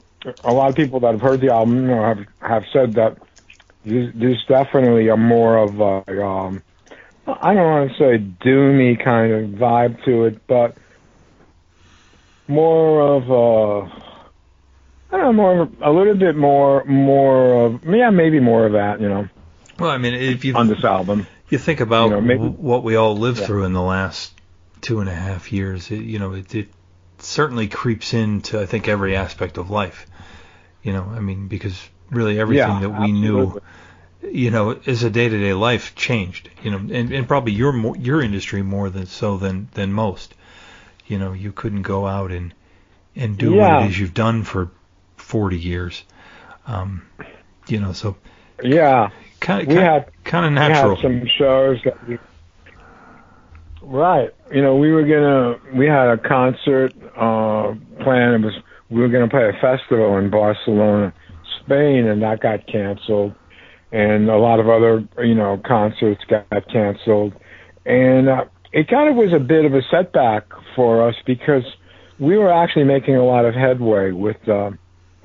[0.43, 3.17] a lot of people that have heard the album you know, have have said that
[3.85, 6.61] there's, there's definitely a more of a um,
[7.27, 10.77] I don't want to say doomy kind of vibe to it, but
[12.49, 13.91] more of a
[15.11, 18.65] I don't know, more of a, a little bit more more of yeah, maybe more
[18.65, 19.29] of that, you know,
[19.79, 21.25] Well, I mean, if you on this album.
[21.49, 23.45] You think about You know, maybe- w- what we all lived Yeah.
[23.47, 24.33] through in the last
[24.81, 25.89] two and a half years.
[25.89, 26.67] It, you know, it, it
[27.17, 30.05] certainly creeps into I think every aspect of life.
[30.83, 31.75] You know, I mean, because
[32.11, 33.59] really everything Yeah, that we knew,
[34.31, 36.49] you know, as a day-to-day life changed.
[36.63, 40.33] You know, and, and probably your more, your industry more than so than than most.
[41.09, 42.53] You know, you couldn't go out and
[43.15, 43.79] and do Yeah.
[43.79, 44.71] what it is you've done for
[45.17, 46.05] 40 years.
[46.67, 47.03] Um,
[47.67, 48.15] you know, so
[48.63, 49.09] Yeah,
[49.41, 50.95] kind of we had kind of we natural.
[50.95, 52.19] had some shows that we
[53.81, 54.29] right.
[54.51, 58.33] You know, we were gonna we had a concert uh, plan.
[58.35, 58.53] It was
[58.89, 61.13] we were gonna play a festival in Barcelona,
[61.61, 63.35] Spain, and that got canceled.
[63.91, 67.33] And a lot of other you know concerts got canceled,
[67.85, 70.45] and uh, it kind of was a bit of a setback
[70.79, 71.65] for us because
[72.19, 74.71] we were actually making a lot of headway with uh,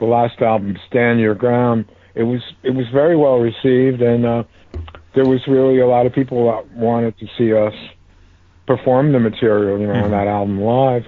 [0.00, 1.84] the last album, Stand Your Ground.
[2.16, 4.42] It was it was very well received, and uh,
[5.14, 7.72] there was really a lot of people that wanted to see us
[8.66, 11.04] perform the material, you know, on that album live.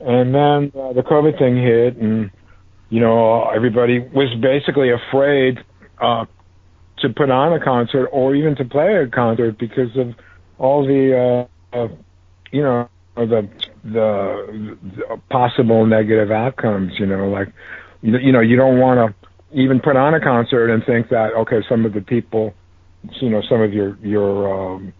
[0.00, 2.30] And then uh, the COVID thing hit, and
[2.90, 5.64] you know, everybody was basically afraid
[6.02, 6.26] uh,
[6.98, 10.14] to put on a concert or even to play a concert because of
[10.58, 11.88] all the, uh, uh,
[12.50, 13.48] you know, the
[13.84, 16.92] the, the possible negative outcomes.
[16.98, 17.48] You know, like
[18.02, 21.32] you, you know you don't want to even put on a concert and think that
[21.34, 22.54] okay, some of the people,
[23.20, 24.92] you know, some of your your um,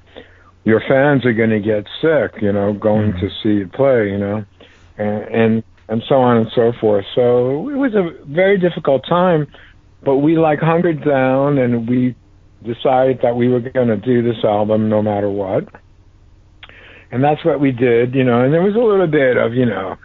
[0.64, 2.42] your fans are going to get sick.
[2.42, 4.10] You know, going to see you play.
[4.10, 4.44] You know,
[4.98, 7.04] and, and and so on and so forth.
[7.14, 9.48] So it was a very difficult time,
[10.04, 12.14] but we like hunkered down and we
[12.62, 15.64] decided that we were going to do this album no matter what.
[17.10, 19.66] And that's what we did, you know, and there was a little bit of, you
[19.66, 19.96] know,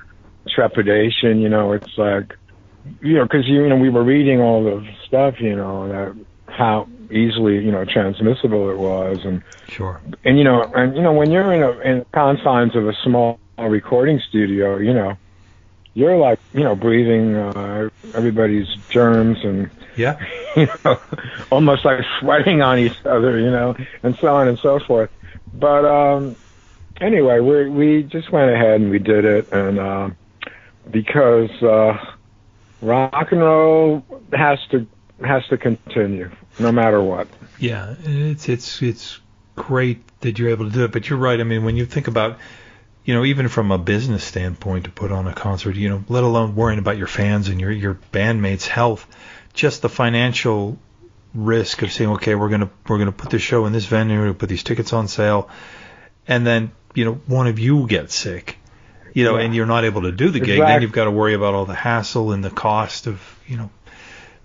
[0.50, 2.32] trepidation, you know, it's like,
[3.02, 6.88] you know, because, you know, we were reading all the stuff, you know, that how
[7.12, 9.20] easily, you know, transmissible it was.
[9.24, 10.02] And, Sure.
[10.24, 13.40] and, you know, and, you know, when you're in, a, in confines of a small
[13.60, 15.14] recording studio, you know,
[15.94, 20.18] you're like, you know, breathing uh, everybody's germs and, Yeah.
[20.56, 20.98] you know,
[21.52, 25.10] almost like sweating on each other, you know, and so on and so forth.
[25.54, 26.36] But um,
[27.02, 30.10] anyway, we we just went ahead and we did it, and uh,
[30.90, 31.98] because uh,
[32.82, 34.88] rock and roll has to
[35.24, 37.28] has to continue no matter what.
[37.60, 39.20] Yeah, it's it's it's
[39.56, 41.40] great that you're able to do it, but you're right.
[41.40, 42.40] I mean, when you think about,
[43.06, 46.24] you know, even from a business standpoint, to put on a concert, you know, let
[46.24, 49.08] alone worrying about your fans and your your bandmates' health,
[49.54, 50.78] just the financial
[51.34, 54.50] risk of saying, okay, we're gonna we're gonna put this show in this venue, put
[54.50, 55.50] these tickets on sale,
[56.28, 58.58] and then you know one of you gets sick,
[59.14, 59.44] you know, Yeah.
[59.46, 61.66] and you're not able to do the gig, then you've got to worry about all
[61.66, 63.70] the hassle and the cost of, you know,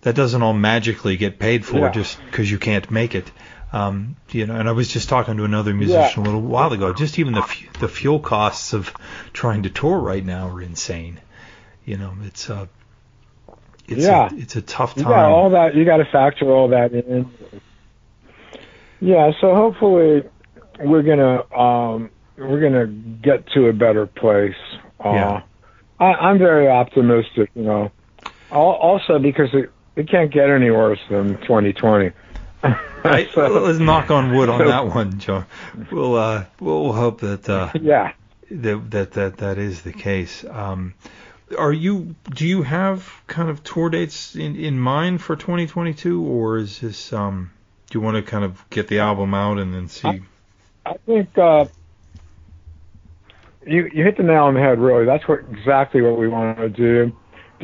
[0.02, 1.90] that doesn't all magically get paid for Yeah.
[1.90, 3.30] just because you can't make it.
[3.72, 6.92] Um, you know, and I was just talking to another musician a little while ago.
[6.92, 8.92] Just even the fu- the fuel costs of
[9.32, 11.20] trying to tour right now are insane.
[11.84, 12.66] You know, it's uh,
[13.86, 14.28] it's Yeah.
[14.32, 15.04] a, it's a tough time.
[15.04, 15.76] got all that.
[15.76, 17.30] You got to factor all that in.
[19.00, 20.24] Yeah, so hopefully
[20.80, 24.54] we're gonna um, we're gonna get to a better place.
[25.04, 25.42] Uh, Yeah.
[25.98, 27.50] I, I'm very optimistic.
[27.54, 27.92] You know,
[28.50, 32.10] also because it it can't get any worse than 2020.
[33.04, 33.28] Right?
[33.34, 35.44] So, Let's knock on wood on so- that one, Joe.
[35.90, 38.12] We'll uh, we'll hope that uh, yeah.
[38.50, 40.44] that that that that is the case.
[40.44, 40.94] Um,
[41.58, 46.58] are you do you have kind of tour dates in in mind for 2022, or
[46.58, 47.50] is this um,
[47.88, 50.08] do you want to kind of get the album out and then see?
[50.08, 50.20] I
[51.06, 51.66] think uh,
[53.66, 54.78] you you hit the nail on the head.
[54.78, 57.12] Really, that's what exactly what we want to do.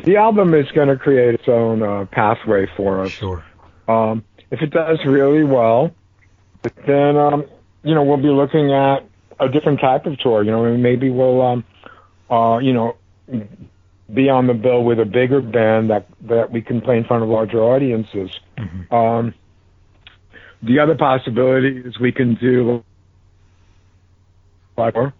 [0.03, 3.11] The album is going to create its own uh, pathway for us.
[3.11, 3.43] Sure.
[3.87, 5.91] Um, if it does really well,
[6.85, 7.45] then um,
[7.83, 8.99] you know we'll be looking at
[9.39, 10.43] a different type of tour.
[10.43, 11.65] You know, maybe we'll um,
[12.29, 12.97] uh, you know
[14.13, 17.23] be on the bill with a bigger band that that we can play in front
[17.23, 18.29] of larger audiences.
[18.91, 19.33] Um,
[20.63, 22.83] the other possibility is we can do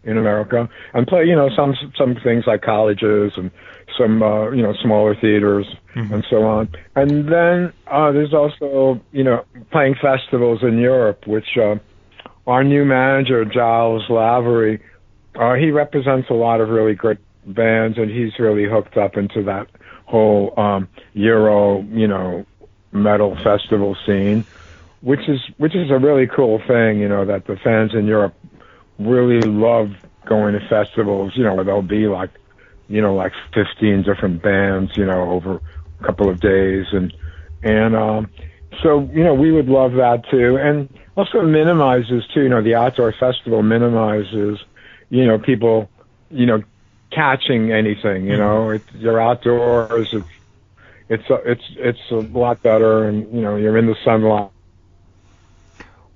[0.03, 3.49] in America and play, you know, some some things like colleges and
[3.97, 6.69] some uh, you know smaller theaters and so on.
[6.95, 11.75] And then uh, there's also you know playing festivals in Europe, which uh,
[12.45, 14.79] our new manager Giles Lavery,
[15.35, 19.41] uh, he represents a lot of really great bands, and he's really hooked up into
[19.43, 19.67] that
[20.05, 22.45] whole um, Euro, you know,
[22.91, 24.45] metal festival scene,
[25.01, 28.35] which is which is a really cool thing, you know, that the fans in Europe
[28.99, 29.91] really love
[30.25, 32.29] going to festivals, you know, where there'll be like,
[32.87, 35.61] you know, like 15 different bands, you know, over
[36.01, 36.85] a couple of days.
[36.91, 37.13] And,
[37.63, 38.29] and, um,
[38.83, 40.57] so, you know, we would love that too.
[40.57, 44.59] And also minimizes too, you know, the outdoor festival minimizes,
[45.09, 45.89] you know, people,
[46.29, 46.61] you know,
[47.11, 50.13] catching anything, you know, it's, you're outdoors.
[50.13, 50.27] It's,
[51.09, 53.07] it's, a, it's, it's a lot better.
[53.07, 54.51] And, you know, you're in the sunlight,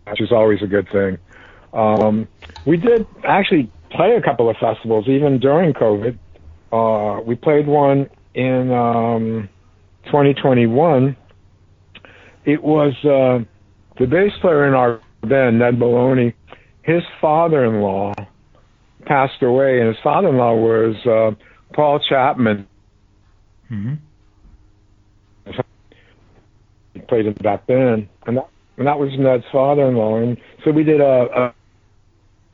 [0.07, 1.17] which is always a good thing.
[1.73, 2.27] Um,
[2.65, 6.17] we did actually play a couple of festivals even during COVID.
[6.71, 9.49] Uh, we played one in um,
[10.05, 11.15] 2021.
[12.45, 13.43] It was uh,
[13.99, 16.33] the bass player in our band, Ned Maloney.
[16.83, 18.13] His father-in-law
[19.05, 21.35] passed away, and his father-in-law was uh,
[21.73, 22.67] Paul Chapman.
[23.67, 23.93] hmm
[26.93, 30.17] He played in that band, and that, and that was Ned's father-in-law.
[30.17, 31.53] And so we did a, a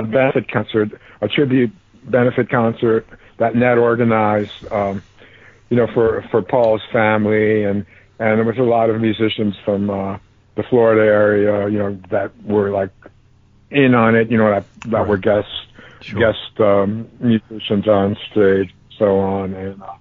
[0.03, 1.71] benefit concert, a tribute
[2.05, 5.01] benefit concert that Ned organized, um,
[5.69, 7.85] you know, for for Paul's family, and
[8.19, 10.17] and there was a lot of musicians from uh,
[10.55, 12.91] the Florida area, you know, that were like
[13.69, 15.51] in on it, you know, that that were guests
[15.99, 16.19] Sure.
[16.19, 19.81] guest um, musicians on stage, so on, and.
[19.81, 19.93] Uh,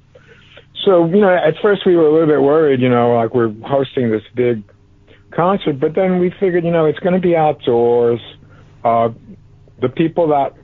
[0.84, 3.52] so you know, at first we were a little bit worried, you know, like we're
[3.64, 4.62] hosting this big
[5.32, 8.20] concert, but then we figured, you know, it's going to be outdoors.
[8.84, 9.10] Uh,
[9.80, 10.54] the people that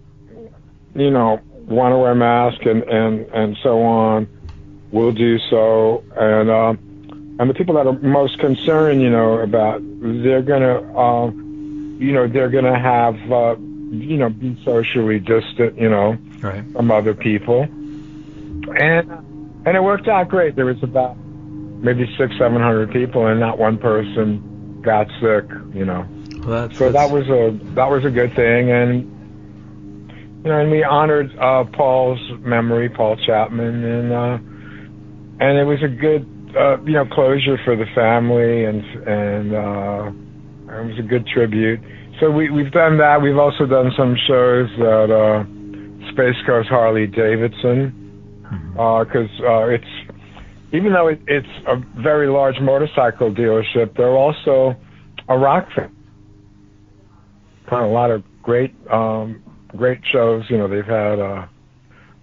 [0.95, 4.29] you know, want to wear masks and and and so on,
[4.91, 6.05] will do so.
[6.17, 6.75] And uh,
[7.41, 12.29] and the people that are most concerned, you know, about they're gonna, uh, you know,
[12.29, 13.57] they're gonna have, uh,
[13.91, 16.65] you know, be socially distant, you know, Right.
[16.73, 17.63] from other people.
[17.63, 19.11] And
[19.65, 20.57] and it worked out great.
[20.57, 25.45] There was about maybe six, seven hundred people, and not one person got sick.
[25.75, 26.05] You know,
[26.45, 29.07] Well, that's, so that was a that was a good thing, and
[30.45, 34.39] you know, and we honored uh, Paul's memory, Paul Chapman, and uh,
[35.39, 36.27] and it was a good
[36.59, 41.79] uh, you know closure for the family, and and uh, it was a good tribute.
[42.19, 43.23] So we we've done that.
[43.23, 45.45] We've also done some shows at uh,
[46.11, 47.95] Space Coast Harley Davidson
[48.73, 49.85] because uh, it's
[50.73, 54.75] even though it, it's a very large motorcycle dealership, they're also
[55.29, 55.69] a rock
[57.71, 60.49] of a lot of great, um, great shows.
[60.49, 61.47] You know, they've had uh,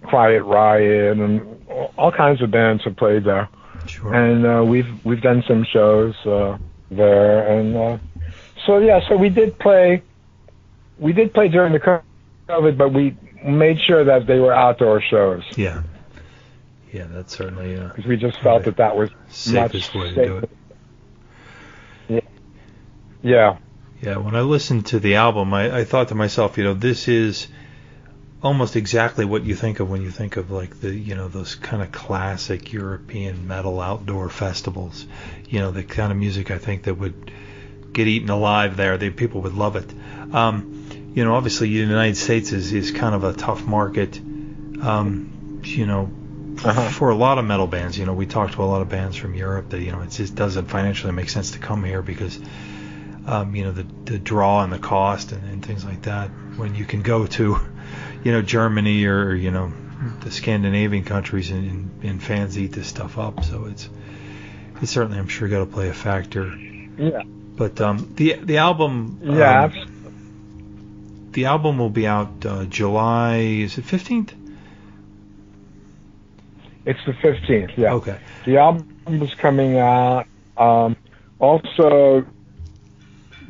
[0.04, 1.56] Quiet Riot and
[1.96, 3.48] all kinds of bands have played there,
[3.86, 4.14] sure.
[4.14, 6.58] and uh, we've we've done some shows uh,
[6.90, 7.98] there, and uh,
[8.66, 10.02] so yeah, so we did play.
[10.98, 12.00] We did play during the
[12.48, 15.82] COVID, but we made sure that they were outdoor shows yeah.
[16.92, 20.36] Yeah, that's certainly uh, because we just felt that that was safest way to do
[20.38, 20.50] it.
[22.08, 22.20] Yeah.
[23.22, 23.58] Yeah,
[24.02, 27.48] when I listened to the album, I, I thought to myself, you know, this is
[28.42, 31.54] almost exactly what you think of when you think of like the, you know, those
[31.54, 35.06] kind of classic European metal outdoor festivals.
[35.48, 37.30] You know, the kind of music I think that would
[37.92, 38.96] get eaten alive there.
[38.96, 39.92] They people would love it.
[40.32, 44.16] Um, you know, obviously the United States is is kind of a tough market.
[44.18, 46.10] Um, you know,
[46.64, 46.88] Uh-huh.
[46.90, 49.16] for a lot of metal bands, you know, we talked to a lot of bands
[49.16, 52.38] from Europe that you know it just doesn't financially make sense to come here because
[53.26, 56.28] um, you know the the draw and the cost and, and things like that.
[56.56, 57.58] When you can go to,
[58.24, 59.72] you know, Germany or you know
[60.20, 63.88] the Scandinavian countries and, and, and fans eat this stuff up, so it's
[64.82, 66.54] it's certainly I'm sure got to play a factor.
[66.56, 67.22] Yeah.
[67.24, 69.64] But um, the the album Yeah.
[69.64, 74.32] um, the album will be out uh, July is it 15th?
[76.86, 77.76] It's the 15th.
[77.76, 77.92] Yeah.
[77.94, 78.18] Okay.
[78.46, 78.88] The album
[79.22, 80.26] is coming out.
[80.56, 80.96] Um,
[81.38, 82.26] also,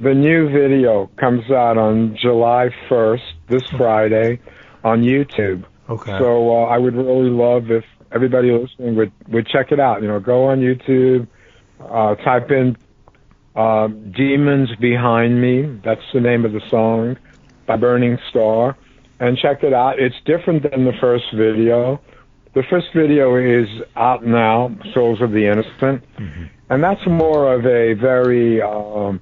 [0.00, 4.40] the new video comes out on July 1st, this Friday,
[4.82, 5.64] on YouTube.
[5.88, 6.18] Okay.
[6.18, 10.02] So uh, I would really love if everybody listening would would check it out.
[10.02, 11.26] You know, go on YouTube,
[11.80, 12.76] uh, type in
[13.54, 17.18] uh, "Demons Behind Me." That's the name of the song
[17.66, 18.76] by Burning Starr,
[19.18, 19.98] and check it out.
[19.98, 22.00] It's different than the first video.
[22.54, 26.04] The first video is out now, "Souls of the Innocent,"
[26.70, 29.20] and that's more of a very um,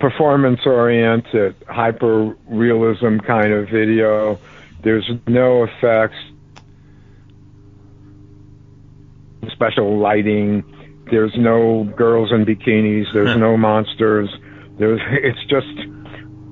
[0.00, 4.38] performance-oriented, hyper-realism kind of video.
[4.82, 6.16] There's no effects,
[9.52, 10.64] special lighting.
[11.10, 13.12] There's no girls in bikinis.
[13.12, 14.30] There's no monsters.
[14.78, 15.66] There's it's just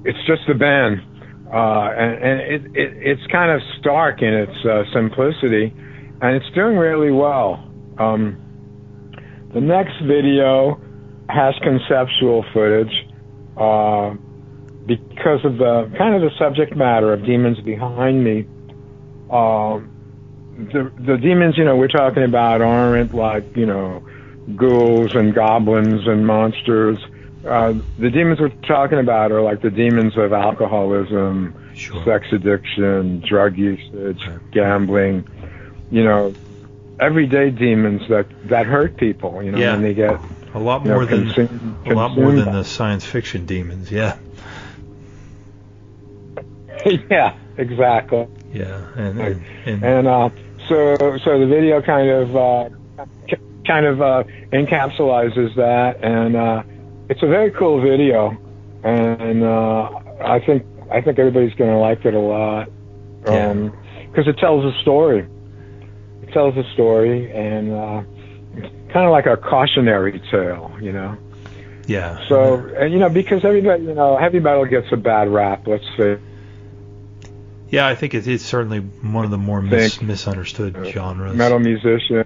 [0.04, 1.00] it's just the band,
[1.52, 5.72] uh, and, and it, it it's kind of stark in its uh, simplicity,
[6.20, 7.64] and it's doing really well.
[7.98, 8.44] Um,
[9.54, 10.80] the next video
[11.28, 13.07] has conceptual footage.
[13.58, 14.14] Uh,
[14.86, 18.46] because of the kind of the subject matter of demons behind me,
[19.30, 19.90] um,
[20.72, 24.02] the the demons you know we're talking about aren't like you know
[24.56, 26.98] ghouls and goblins and monsters.
[27.46, 32.02] Uh, the demons we're talking about are like the demons of alcoholism, Sure.
[32.04, 34.20] sex addiction, drug usage,
[34.52, 35.26] gambling.
[35.90, 36.34] You know,
[36.98, 39.42] everyday demons that that hurt people.
[39.42, 39.72] You know, Yeah.
[39.72, 40.18] when they get
[40.54, 43.90] A lot you know, more than consumed- a lot more than the science fiction demons.
[43.90, 44.16] Yeah.
[47.10, 48.26] yeah, exactly.
[48.52, 48.86] Yeah.
[48.96, 50.30] And and, and And uh,
[50.68, 52.68] so, so the video kind of uh,
[53.66, 56.62] kind of uh, encapsulates that, and uh,
[57.08, 58.36] it's a very cool video,
[58.84, 59.90] and uh,
[60.24, 62.68] I think I think everybody's going to like it a lot
[63.26, 63.70] Yeah.
[64.10, 65.26] because it tells a story.
[66.22, 68.02] It tells a story, and uh,
[68.92, 71.16] kind of like a cautionary tale, you know.
[71.86, 72.26] yeah.
[72.28, 75.66] So, and, you know, because everybody, you know, heavy metal gets a bad rap.
[75.66, 76.18] Let's say.
[77.70, 81.36] Yeah, I think it, it's certainly one of the more mis- misunderstood genres.
[81.36, 82.24] metal musician.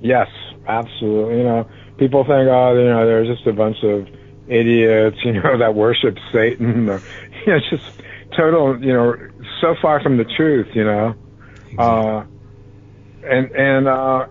[0.00, 0.28] Yes,
[0.66, 1.38] absolutely.
[1.38, 4.08] You know, people think, oh, you know, they're just a bunch of
[4.48, 6.88] idiots, you know, that worship Satan.
[6.88, 7.00] Or,
[7.46, 8.02] you know, it's just
[8.36, 9.16] total, you know,
[9.60, 11.14] so far from the truth, you know.
[11.78, 12.24] Uh,
[13.24, 14.26] and and uh,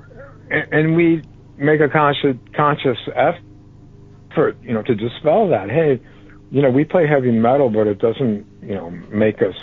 [0.50, 1.22] and, and we
[1.58, 5.70] make a conscious conscious effort, you know, to dispel that.
[5.70, 6.00] Hey,
[6.52, 9.56] you know, we play heavy metal, but it doesn't, you know, make us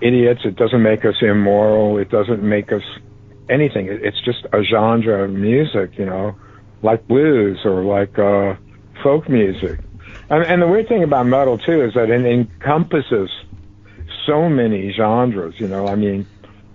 [0.00, 0.42] idiots.
[0.44, 1.98] It doesn't make us immoral.
[1.98, 2.82] It doesn't make us
[3.48, 3.86] anything.
[3.86, 6.36] It, it's just a genre of music, you know,
[6.82, 8.54] like blues or like uh,
[9.02, 9.80] folk music.
[10.28, 13.30] And, and the weird thing about metal too is that it encompasses
[14.26, 15.54] so many genres.
[15.58, 16.26] You know, I mean,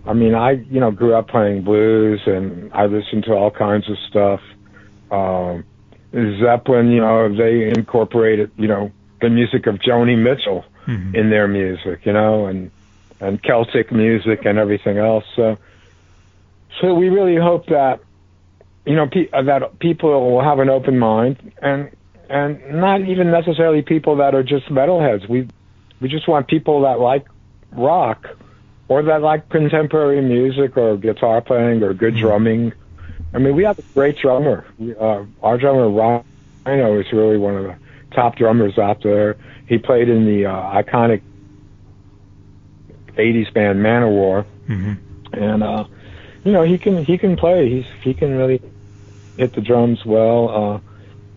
[0.07, 3.89] I mean, I you know grew up playing blues and I listened to all kinds
[3.89, 4.41] of stuff.
[5.11, 5.63] Um,
[6.13, 8.91] Zeppelin, you know, they incorporated you know
[9.21, 11.15] the music of Joni Mitchell Mhm.
[11.15, 12.69] in their music, you know, and
[13.19, 15.23] and Celtic music and everything else.
[15.35, 15.57] So,
[16.79, 17.99] so we really hope that
[18.85, 21.89] you know pe- that people will have an open mind and
[22.29, 25.27] and not even necessarily people that are just metalheads.
[25.27, 25.47] We
[26.01, 27.25] we just want people that like
[27.71, 28.27] rock
[28.87, 32.71] or that like contemporary music or guitar playing or good drumming.
[33.33, 34.65] I mean, we have a great drummer.
[34.77, 37.75] We, Uh, our drummer Rhino is really one of the
[38.13, 39.35] top drummers out there.
[39.67, 41.21] He played in the uh, iconic
[43.17, 44.93] '80s band Manowar, hmm
[45.33, 45.83] and uh,
[46.43, 47.69] you know he can he can play.
[47.69, 48.61] He's he can really
[49.37, 50.81] hit the drums well.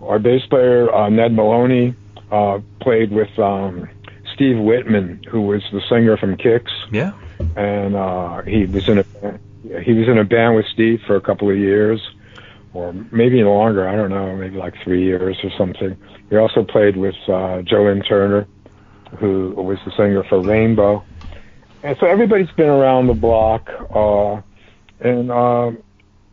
[0.01, 1.97] Uh, our bass player uh, Ned Meloni
[2.31, 3.89] uh, played with um,
[4.35, 7.13] Steve Whiteman, who was the singer from Kix, Yeah.
[7.57, 9.05] And uh, he was in a
[9.83, 12.01] he was in a band with Steve for a couple of years,
[12.73, 13.89] or maybe longer.
[13.89, 15.97] I don't know, maybe like three years or something.
[16.31, 18.47] He also played with uh, Joe Lynn Turner,
[19.19, 21.05] who was the singer for Rainbow,
[21.83, 24.41] and so everybody's been around the block, uh,
[25.01, 25.79] and um,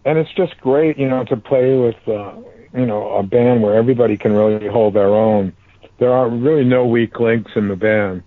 [0.04, 2.36] and it's just great, you know, to play with uh,
[2.74, 5.54] you know a band where everybody can really hold their own.
[6.00, 8.24] There are really no weak links in the band.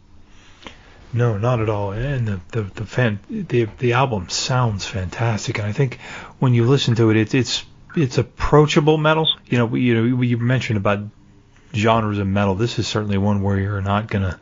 [1.13, 1.93] No, not at all.
[1.93, 5.99] And the the the fan the the album sounds fantastic, and I think
[6.39, 7.65] when you listen to it, it's it's
[7.97, 9.27] it's approachable metal.
[9.47, 11.01] You know, we- you know, you mentioned about
[11.75, 12.55] genres of metal.
[12.55, 14.39] This is certainly one where you're not gonna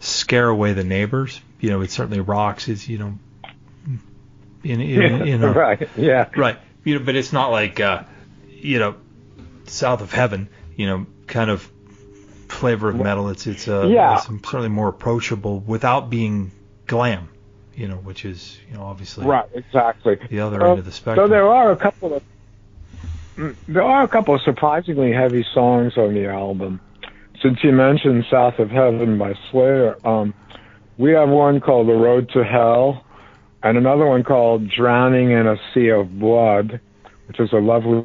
[0.00, 1.40] scare away the neighbors.
[1.60, 2.68] You know, it certainly rocks.
[2.68, 3.18] It's you know,
[4.64, 5.88] in in, in a, right.
[5.96, 6.28] Yeah.
[6.36, 6.58] Right.
[6.84, 8.04] You know, but it's not like uh,
[8.48, 8.96] you know,
[9.66, 10.48] South of Heaven.
[10.76, 11.70] You know, kind of
[12.50, 13.28] flavor of metal.
[13.28, 14.14] It's it's uh, Yeah.
[14.16, 16.50] it's certainly more approachable without being
[16.86, 17.28] glam.
[17.74, 20.18] You know, which is you know obviously Right, exactly.
[20.28, 21.26] the other Uh, end of the spectrum.
[21.26, 22.22] So there are a couple of
[23.36, 26.80] mm, there are a couple of surprisingly heavy songs on the album.
[27.42, 30.34] Since you mentioned "South of Heaven" by Slayer, um,
[30.98, 33.02] we have one called "The Road to Hell,"
[33.62, 36.80] and another one called "Drowning in a Sea of Blood,"
[37.28, 38.04] which is a lovely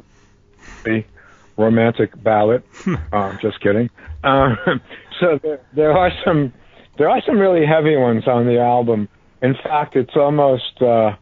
[1.56, 2.62] romantic ballad.
[3.12, 3.90] uh, just kidding.
[4.22, 4.54] Uh,
[5.20, 6.52] so there, there are some
[6.98, 9.08] there are some really heavy ones on the album.
[9.42, 11.16] In fact, it's almost uh,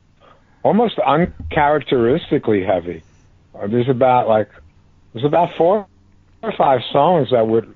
[0.63, 3.03] almost uncharacteristically heavy.
[3.55, 4.49] Uh, there's about like
[5.13, 5.87] there's about four
[6.43, 7.75] or five songs that would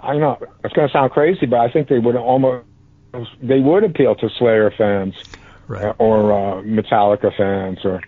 [0.00, 2.66] I know it's going to sound crazy, but I think they would almost
[3.42, 5.14] they would appeal to Slayer fans
[5.68, 5.94] right.
[5.98, 8.02] or uh, Metallica fans or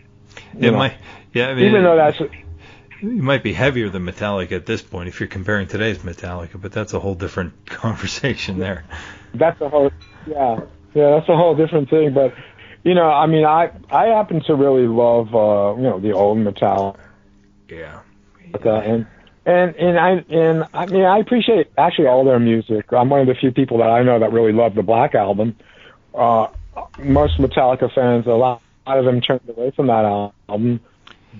[0.58, 0.94] It know, might.
[1.32, 2.18] Yeah, I mean, even though that's
[3.10, 6.72] it might be heavier than Metallica at this point if you're comparing today's Metallica, but
[6.72, 8.84] that's a whole different conversation there.
[9.34, 9.90] that's a whole
[10.26, 10.60] yeah
[10.94, 12.32] yeah that's a whole different thing but
[12.84, 16.38] you know i mean i i happen to really love uh you know the old
[16.38, 16.96] metallica
[17.68, 18.00] Yeah.
[18.64, 19.06] and
[19.44, 23.26] and and i and i mean i appreciate actually all their music i'm one of
[23.26, 25.56] the few people that i know that really love the black album
[26.14, 26.46] uh
[26.98, 30.04] most metallica fans a lot, a lot of them turned away from that
[30.48, 30.80] album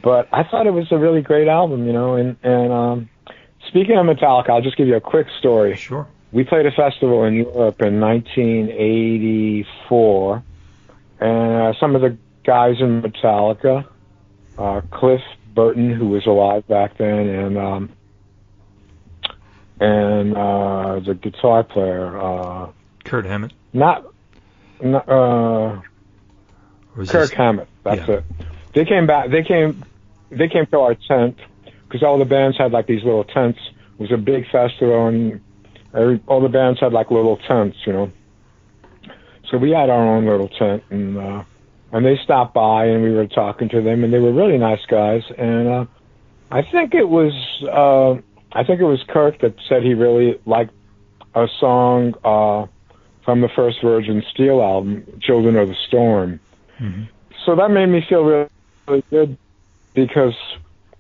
[0.03, 3.09] but i thought it was a really great album you know and and um
[3.68, 6.07] speaking of metallica i'll just give you a quick story Sure.
[6.32, 10.42] we played a festival in Europe in 1984,
[11.20, 13.86] and uh, some of the guys in Metallica,
[14.59, 15.20] uh, Cliff
[15.55, 17.88] Burton, who was alive back then, and um,
[19.80, 22.68] and uh, the guitar player, uh,
[23.05, 23.53] Kurt Hammett.
[23.72, 24.05] not,
[24.82, 25.80] not uh,
[26.97, 27.68] Kirk this- Hammett.
[27.84, 28.14] That's yeah.
[28.16, 28.24] it.
[28.75, 29.31] They came back.
[29.31, 29.85] They came.
[30.31, 31.39] They came to our tent
[31.85, 33.59] because all the bands had like these little tents.
[33.99, 35.41] It was a big festival, and
[35.95, 38.12] every, all the bands had like little tents, you know.
[39.51, 41.45] So we had our own little tent, and uh,
[41.93, 44.85] and they stopped by, and we were talking to them, and they were really nice
[44.87, 45.22] guys.
[45.39, 45.85] And uh,
[46.51, 48.20] I think it was uh,
[48.53, 50.72] I think it was Kirk that said he really liked
[51.35, 52.66] a song uh,
[53.25, 56.41] from the first Virgin Steele album, "Children of the Storm."
[56.81, 57.09] Mhm.
[57.45, 58.49] So that made me feel really,
[58.89, 59.39] really good
[59.95, 60.35] because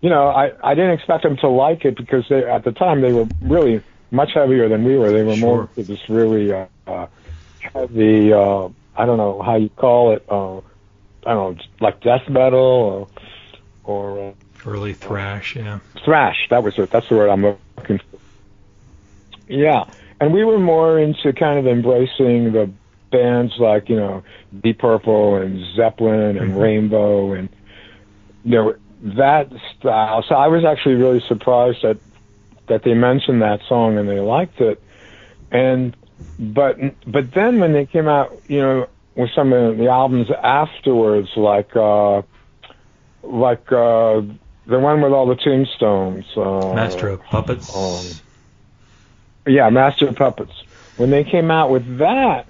[0.00, 3.00] you know I I didn't expect them to like it because they at the time
[3.00, 5.12] they were really much heavier than we were.
[5.12, 5.84] They were more Sure.
[5.84, 7.06] just really uh,
[7.72, 8.32] heavy.
[8.32, 10.24] Uh, I don't know how you call it.
[10.28, 10.58] Uh,
[11.26, 13.08] I don't know, like death metal or
[13.84, 14.32] or uh,
[14.66, 15.80] Early thrash, yeah.
[16.06, 16.36] thrash.
[16.50, 16.90] That was it.
[16.90, 17.42] That's the word I'm
[17.76, 18.18] looking for.
[19.46, 19.84] Yeah,
[20.20, 22.70] and we were more into kind of embracing the
[23.12, 24.22] bands like you know
[24.62, 26.60] Deep Purple and Zeppelin and Mhm.
[26.62, 27.48] Rainbow and
[28.44, 28.74] you know
[29.16, 30.24] that style.
[30.28, 31.98] So I was actually really surprised that
[32.68, 34.82] that they mentioned that song and they liked it.
[35.50, 35.96] And
[36.38, 36.76] but
[37.06, 38.86] but then when they came out, you know,
[39.16, 42.22] with some of the albums afterwards, like uh
[43.22, 44.20] like uh
[44.66, 46.24] the one with all the tombstones.
[46.36, 47.70] Uh, Master of Puppets.
[47.74, 48.20] um,
[49.46, 50.52] yeah, Master of Puppets.
[50.96, 52.46] When they came out with that,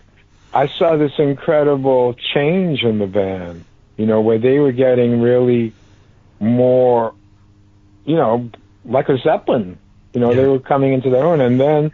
[0.52, 3.64] I saw this incredible change in the band.
[3.96, 5.74] You know, where they were getting really
[6.40, 7.14] more,
[8.04, 8.50] you know,
[8.84, 9.78] like a Zeppelin.
[10.12, 11.90] You know, they were coming into their own, and then,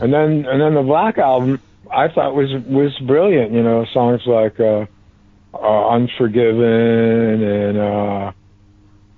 [0.00, 1.60] and then, and then the Black album
[1.90, 3.52] I thought was was brilliant.
[3.52, 4.86] You know, songs like uh,
[5.54, 8.32] uh, Unforgiven and uh,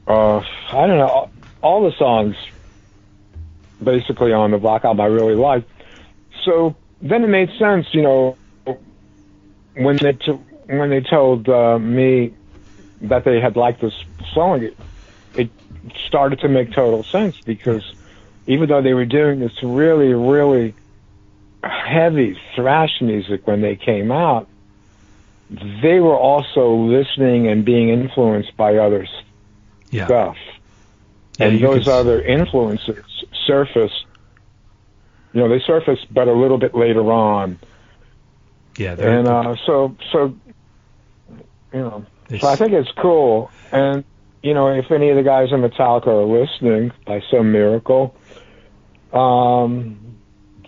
[0.06, 1.30] uh, I don't know, all,
[1.62, 2.36] all the songs
[3.82, 5.70] basically on the Black album I really liked.
[6.44, 8.36] So then it made sense, you know,
[9.74, 12.34] when they t- when they told uh, me
[13.02, 13.94] that they had liked this
[14.34, 14.76] song, it,
[15.34, 15.50] it
[16.06, 17.82] started to make total sense because
[18.46, 20.74] even though they were doing this really, really
[21.62, 24.48] heavy thrash music when they came out,
[25.82, 29.06] they were also listening and being influenced by other
[29.90, 30.06] Yeah.
[30.06, 30.36] stuff.
[31.38, 33.04] Yeah, and those other influences
[33.46, 33.92] surface,
[35.32, 37.58] you know, they surface, but a little bit later on.
[38.76, 38.92] Yeah.
[38.98, 40.34] And uh, so, so,
[41.72, 43.50] you know, it's- so I think it's cool.
[43.72, 44.04] And
[44.42, 48.14] you know, if any of the guys in Metallica are listening by some miracle,
[49.12, 50.16] um,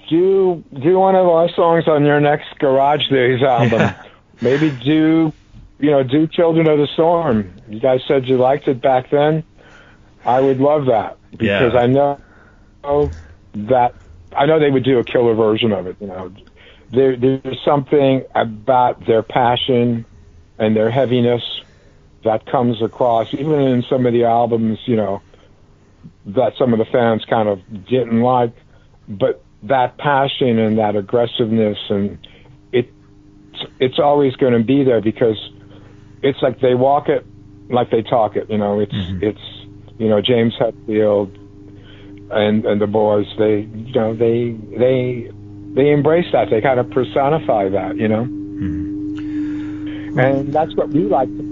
[0.08, 3.80] do do one of our songs on your next Garage Days album.
[3.80, 4.02] Yeah.
[4.40, 5.32] Maybe do,
[5.78, 7.52] you know, do Children of the Storm.
[7.68, 9.44] You guys said you liked it back then.
[10.24, 11.80] I would love that because Yeah.
[11.80, 12.20] I know
[13.54, 13.94] that
[14.34, 15.96] I know they would do a killer version of it.
[16.00, 16.32] You know,
[16.92, 20.04] there, there's something about their passion
[20.58, 21.42] and their heaviness
[22.24, 25.22] that comes across, even in some of the albums, you know,
[26.26, 28.52] that some of the fans kind of didn't like,
[29.08, 32.18] but that passion and that aggressiveness and
[32.72, 32.88] it,
[33.78, 35.36] it's always going to be there because
[36.22, 37.26] it's like they walk it
[37.70, 38.48] like they talk it.
[38.50, 39.22] You know, it's Mhm.
[39.22, 39.40] it's
[39.98, 41.30] you know James Hetfield
[42.30, 43.26] and and the boys.
[43.38, 45.30] They you know they they
[45.74, 46.48] they embrace that.
[46.50, 47.96] They kind of personify that.
[47.96, 50.18] You know, Mhm.
[50.18, 51.42] and that's what we like, to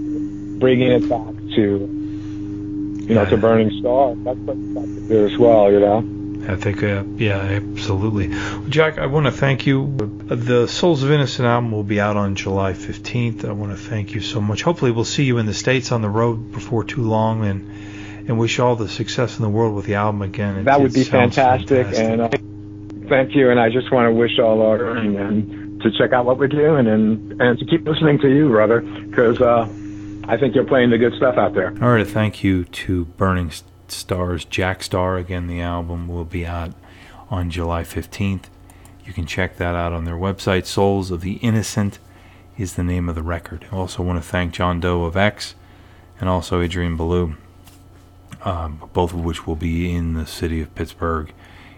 [0.59, 3.29] bringing it back to you know Yeah.
[3.29, 4.15] to Burning Starr.
[4.23, 5.71] That's what we like to do as well.
[5.71, 6.15] You know.
[6.47, 8.31] I think, uh, yeah, absolutely.
[8.69, 9.93] Jack, I want to thank you.
[10.27, 13.45] The Souls of Innocent album will be out on July 15th.
[13.45, 14.63] I want to thank you so much.
[14.63, 17.69] Hopefully, we'll see you in the States on the road before too long and
[18.27, 20.57] and wish all the success in the world with the album again.
[20.59, 22.05] It- that would be fantastic, fantastic.
[22.05, 23.49] and uh, thank you.
[23.51, 26.47] And I just want to wish all our and, and to check out what we're
[26.47, 29.67] doing and and to keep listening to you, brother, because uh,
[30.29, 31.69] I think you're playing the good stuff out there.
[31.81, 33.51] All right, thank you to Burning
[33.87, 35.17] Starrs, Jack Starr.
[35.17, 36.73] Again, the album will be out
[37.31, 38.43] on July 15th.
[39.03, 40.67] You can check that out on their website.
[40.67, 41.97] Souls of the Innocent
[42.59, 43.65] is the name of the record.
[43.71, 45.55] I also want to thank John Doe of X
[46.19, 47.35] and also Adrian Belew,
[48.43, 51.33] um, both of which will be in the city of Pittsburgh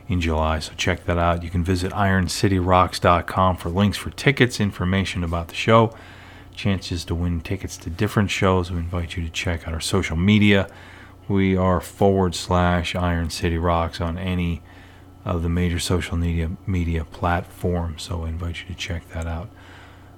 [0.09, 0.59] in July.
[0.59, 1.41] So check that out.
[1.41, 5.95] You can visit IronCityRocks.com for links for tickets, information about the show,
[6.53, 8.71] chances to win tickets to different shows.
[8.71, 10.69] We invite you to check out our social media.
[11.27, 14.61] We are forward slash Iron City Rocks on any
[15.23, 18.03] of the major social media media platforms.
[18.03, 19.49] So I invite you to check that out.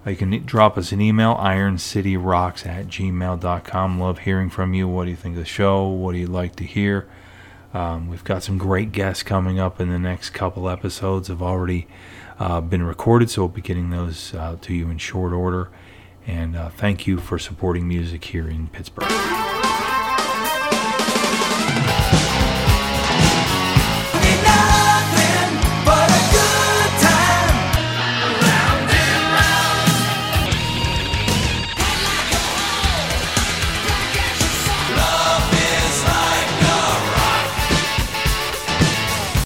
[0.05, 3.99] Uh, You can drop us an email, ironcityrocks at gmail.com.
[3.99, 4.87] Love hearing from you.
[4.87, 5.87] What do you think of the show?
[5.87, 7.07] What do you like to hear?
[7.73, 11.27] Um, we've got some great guests coming up in the next couple episodes.
[11.27, 11.87] Have already
[12.39, 15.69] uh, been recorded, so we'll be getting those uh, to you in short order.
[16.25, 19.52] And uh, thank you for supporting music here in Pittsburgh.